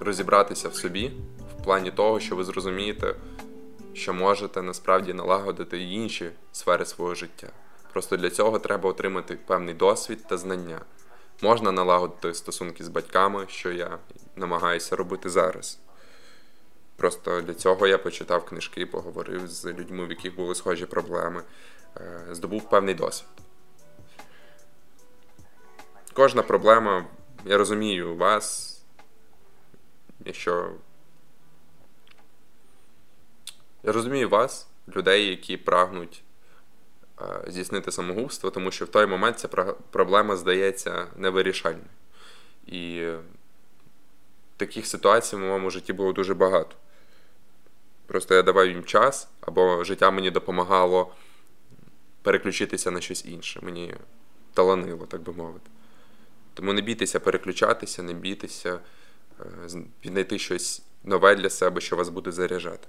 [0.00, 1.12] розібратися в собі
[1.58, 3.14] в плані того, що ви зрозумієте
[3.94, 7.48] що можете насправді налагодити і інші сфери свого життя.
[7.92, 10.80] Просто для цього треба отримати певний досвід та знання.
[11.42, 13.98] Можна налагодити стосунки з батьками, що я
[14.36, 15.78] намагаюся робити зараз.
[16.96, 21.42] Просто для цього я почитав книжки, поговорив з людьми, в яких були схожі проблеми,
[21.96, 23.28] е, здобув певний досвід.
[26.12, 27.06] Кожна проблема,
[27.44, 28.78] я розумію вас,
[30.24, 30.70] якщо
[33.82, 36.22] я розумію вас, людей, які прагнуть
[37.20, 39.48] е, здійснити самогубство, тому що в той момент ця
[39.90, 41.86] проблема здається невирішальною.
[42.66, 43.08] І
[44.56, 46.76] таких ситуацій в моєму житті було дуже багато.
[48.06, 51.14] Просто я давав їм час, або життя мені допомагало
[52.22, 53.60] переключитися на щось інше.
[53.62, 53.94] Мені
[54.54, 55.70] таланило, так би мовити.
[56.54, 58.80] Тому не бійтеся переключатися, не бійтеся
[59.40, 59.44] е,
[60.04, 62.88] знайти щось нове для себе, що вас буде заряджати.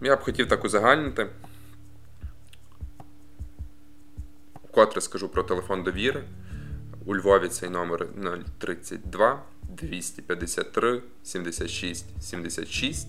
[0.00, 1.26] Я б хотів так узагальнити.
[4.64, 6.24] Вкотре скажу про телефон довіри.
[7.06, 8.08] У Львові цей номер
[8.58, 13.08] 032 253 76 76.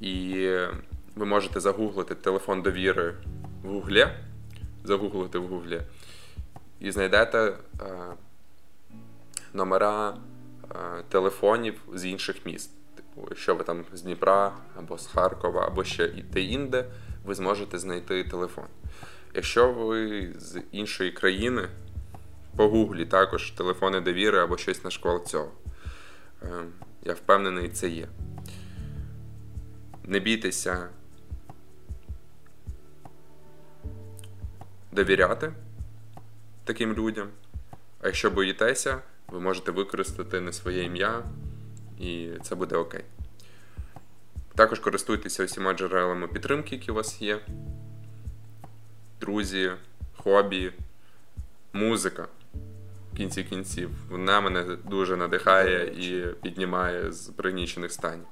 [0.00, 0.48] І
[1.16, 3.14] ви можете загуглити телефон довіри
[3.62, 4.06] в Гуглі.
[4.84, 5.82] Загуглити в Гуглі.
[6.80, 7.56] І знайдете е,
[9.52, 10.16] номера
[11.08, 12.70] телефонів з інших міст.
[12.94, 16.84] Типу, якщо ви там з Дніпра або з Харкова, або ще і де-інде,
[17.24, 18.64] ви зможете знайти телефон.
[19.34, 21.68] Якщо ви з іншої країни,
[22.56, 25.52] по гуглі також телефони довіри або щось на шквал цього.
[26.42, 26.46] Е,
[27.04, 28.08] я впевнений, це є.
[30.04, 30.88] Не бійтеся
[34.92, 35.52] довіряти
[36.64, 37.28] таким людям.
[38.00, 38.98] А якщо боїтеся,
[39.34, 41.24] ви можете використати не своє ім'я,
[41.98, 43.04] і це буде окей.
[44.54, 47.40] Також користуйтеся усіма джерелами підтримки, які у вас є.
[49.20, 49.72] Друзі,
[50.16, 50.72] хобі,
[51.72, 52.28] музика.
[53.12, 58.26] В кінці кінців, вона мене дуже надихає і піднімає з пригнічених станів.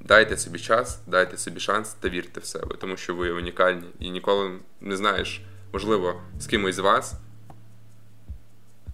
[0.00, 4.10] Дайте собі час, дайте собі шанс та вірте в себе, тому що ви унікальні і
[4.10, 5.42] ніколи не знаєш,
[5.72, 7.14] можливо, з кимось з вас,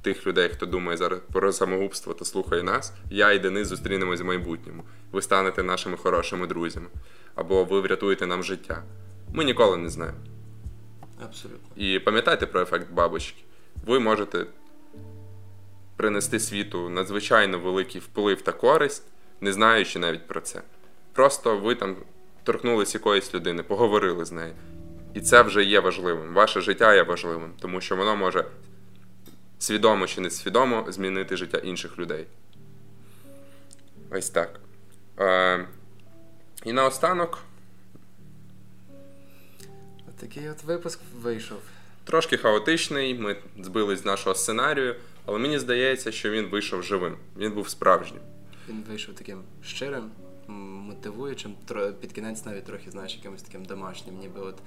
[0.07, 4.25] тих людей, хто думає зараз про самогубство та слухає нас, я і Денис зустрінемось в
[4.25, 4.85] майбутньому.
[5.13, 6.87] Ви станете нашими хорошими друзями,
[7.35, 8.83] або ви врятуєте нам життя.
[9.33, 10.19] Ми ніколи не знаємо.
[11.25, 11.69] Абсолютно.
[11.77, 13.43] І пам'ятайте про ефект бабочки.
[13.87, 14.47] Ви можете
[15.97, 19.07] принести світу надзвичайно великий вплив та користь,
[19.41, 20.63] не знаючи навіть про це.
[21.13, 21.97] Просто ви там
[22.43, 24.53] торкнулися якоїсь людини, поговорили з нею.
[25.15, 26.35] І це вже є важливим.
[26.35, 28.45] Ваше життя є важливим, тому що воно може
[29.59, 32.27] свідомо чи несвідомо змінити життя інших людей.
[34.11, 34.61] Ось так.
[35.19, 35.69] Е,
[36.65, 37.39] І наостанок.
[40.21, 41.59] Такий от випуск вийшов.
[42.05, 44.97] Трошки хаотичний, ми збились з нашого сценарію,
[45.27, 47.17] але мені здається, що він вийшов живим.
[47.37, 48.21] Він був справжнім.
[48.69, 50.11] Він вийшов таким щирим,
[50.49, 51.55] мотивуючим,
[52.01, 54.59] під кінець навіть трохи, знаєш, якимось таким домашнім, ніби от.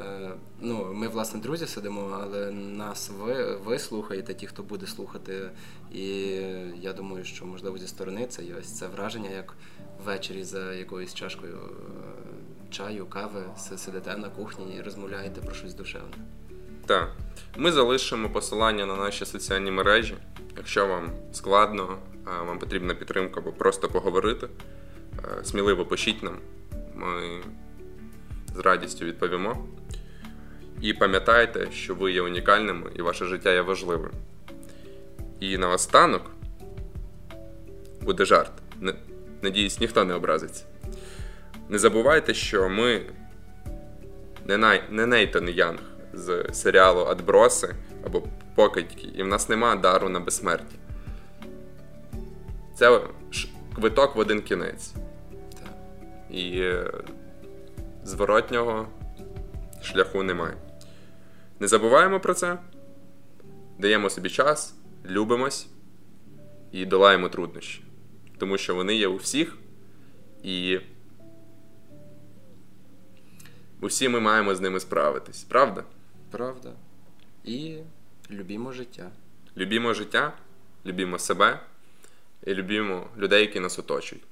[0.00, 0.30] Е,
[0.60, 5.50] ну, Ми, власне, друзі сидимо, але нас ви ви слухаєте, ті, хто буде слухати.
[5.92, 6.06] І
[6.80, 9.54] я думаю, що можливо зі сторони це ось це враження, як
[10.04, 13.42] ввечері за якоюсь чашкою е, чаю, кави,
[13.76, 16.14] сидите на кухні і розмовляєте про щось душевне.
[16.86, 17.16] Так.
[17.56, 20.16] Ми залишимо посилання на наші соціальні мережі.
[20.56, 21.98] Якщо вам складно,
[22.46, 24.48] вам потрібна підтримка або просто поговорити,
[25.18, 26.38] е, сміливо пишіть нам.
[26.94, 27.40] Ми
[28.54, 29.66] з радістю відповімо.
[30.80, 34.10] І пам'ятайте, що ви є унікальними і ваше життя є важливим.
[35.40, 36.30] І наостанок
[38.02, 38.52] буде жарт.
[39.42, 40.64] Надіюсь, ніхто не образиться.
[41.68, 43.02] Не забувайте, що ми
[44.46, 44.82] не, най...
[44.90, 45.80] не Нейтан Янг
[46.12, 47.74] з серіалу Адброси
[48.06, 48.22] або
[48.54, 50.76] Покидьки, і в нас нема дару на безсмерті.
[52.74, 53.00] Це
[53.74, 54.94] квиток в один кінець.
[56.30, 56.90] І е,
[58.04, 58.88] зворотнього
[59.82, 60.56] шляху немає.
[61.60, 62.58] Не забуваємо про це,
[63.78, 64.74] даємо собі час,
[65.06, 65.66] любимось
[66.72, 67.84] і долаємо труднощі.
[68.38, 69.58] Тому що вони є у всіх,
[70.42, 70.80] і
[73.80, 75.84] усі ми маємо з ними справитись, правда?
[76.30, 76.72] Правда.
[77.44, 77.78] І
[78.30, 79.10] любімо життя.
[79.56, 80.32] Любімо життя,
[80.86, 81.60] любімо себе
[82.46, 84.24] і любімо людей, які нас оточують.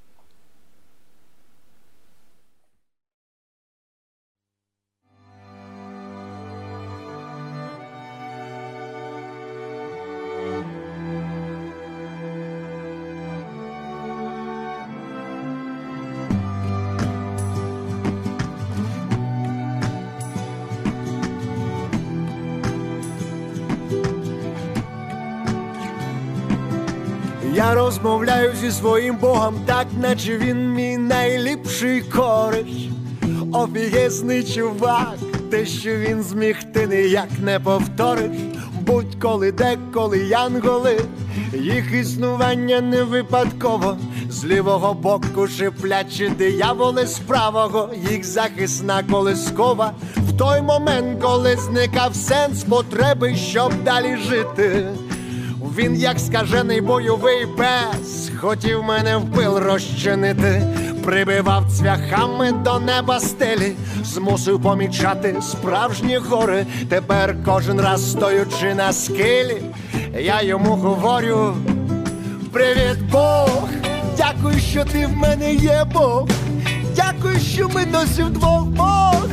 [27.63, 32.89] Я розмовляю зі своїм Богом, так наче він мій найліпший кориш,
[33.53, 35.15] офігезний чувак,
[35.51, 38.37] те, що він зміг, ти ніяк не повториш.
[38.81, 41.01] Будь-коли деколи янголи,
[41.53, 43.97] їх існування не випадково,
[44.31, 49.93] з лівого боку шиплячі дияволи з правого, їх захисна колискова.
[50.17, 54.89] В той момент, коли зникав сенс потреби, щоб далі жити.
[55.77, 60.63] Він, як скажений бойовий пес, хотів мене в пил розчинити,
[61.05, 63.73] прибивав цвяхами до неба стелі,
[64.05, 66.67] змусив помічати справжні гори.
[66.89, 69.63] Тепер кожен раз стоючи на скелі,
[70.19, 71.55] я йому говорю:
[72.53, 73.69] Привіт, Бог!
[74.17, 76.29] Дякую, що ти в мене є Бог.
[76.97, 79.29] Дякую, що ми досі вдвох Бог.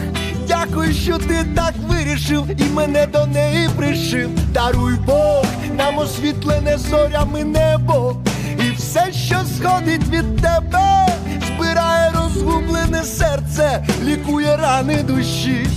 [0.49, 4.29] Дякую, що ти так вирішив і мене до неї пришив.
[4.53, 5.45] Даруй Бог,
[5.77, 8.15] нам освітлене зорями небо,
[8.67, 11.07] і все, що сходить від тебе,
[11.47, 15.67] збирає розгублене серце, лікує рани душі.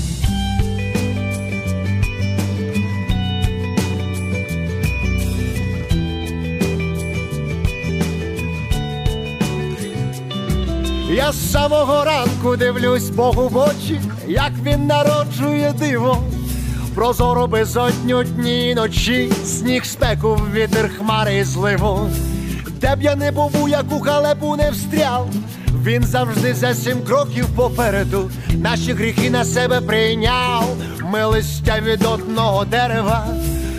[11.13, 16.25] Я з самого ранку дивлюсь Богу в очі, як він народжує диво,
[16.95, 22.11] прозоро безодню дні і ночі, сніг спеку, вітер хмари і зливу,
[22.81, 25.29] де б я не був, як у халепу не встряв,
[25.85, 30.77] він завжди за сім кроків попереду, наші гріхи на себе прийняв,
[31.13, 33.27] ми листя від одного дерева,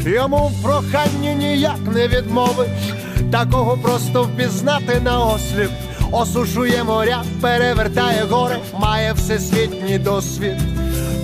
[0.05, 2.69] йому в проханні ніяк не відмовиш,
[3.31, 5.71] такого просто впізнати на осліп
[6.13, 10.57] осушує моря, перевертає гори, має всесвітній досвід.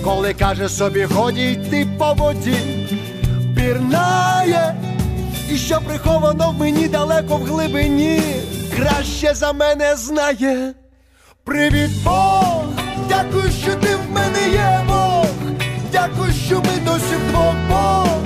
[0.04, 2.56] Коли каже собі, годі йти по воді,
[3.56, 4.74] пірнає,
[5.50, 8.22] і що приховано в мені далеко в глибині,
[8.76, 10.74] краще за мене знає.
[11.44, 12.64] Привіт, Бог,
[13.08, 15.26] дякую, що ти в мене є Бог.
[15.92, 18.20] Дякую, що ми досі вдвох Бог.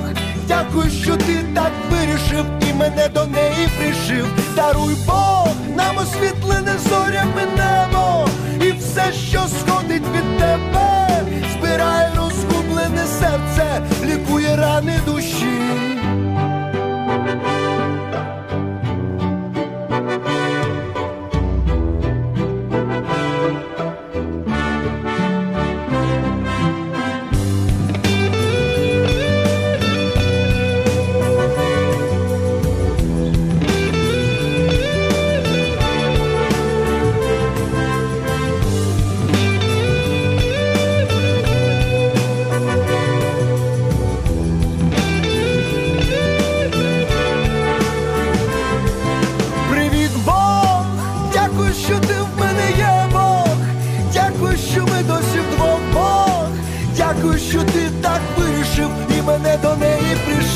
[0.48, 4.26] Дякую, що ти так вирішив мене до неї прижив,
[4.56, 8.28] Даруй Бог, нам освітлене зорями небо,
[8.60, 11.08] і все, що сходить від тебе,
[11.52, 15.93] збирай розгублене серце, лікує рани душі.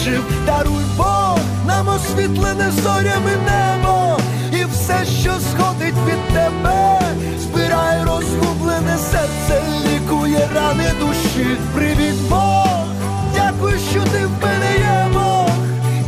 [0.09, 4.19] жив, даруй Бог, нам освітлене зорями небо,
[4.53, 7.01] і все, що сходить від тебе,
[7.39, 11.57] збирай розгублене серце, лікує рани душі.
[11.75, 12.87] Привіт, Бог,
[13.35, 15.51] дякую, що ти в мене є Бог,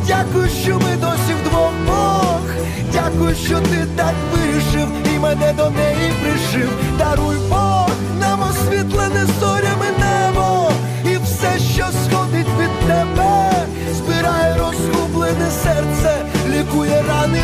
[0.06, 2.40] дякую, що ми досі вдвох Бог,
[2.92, 6.70] дякую, що ти так вирішив і мене до неї прижив.
[6.98, 7.90] даруй Бог,
[8.20, 10.70] нам освітлене зорями небо.
[11.74, 13.66] Що сходить від тебе?
[14.20, 17.40] Wybieraj rozgublone serce, likuje rany.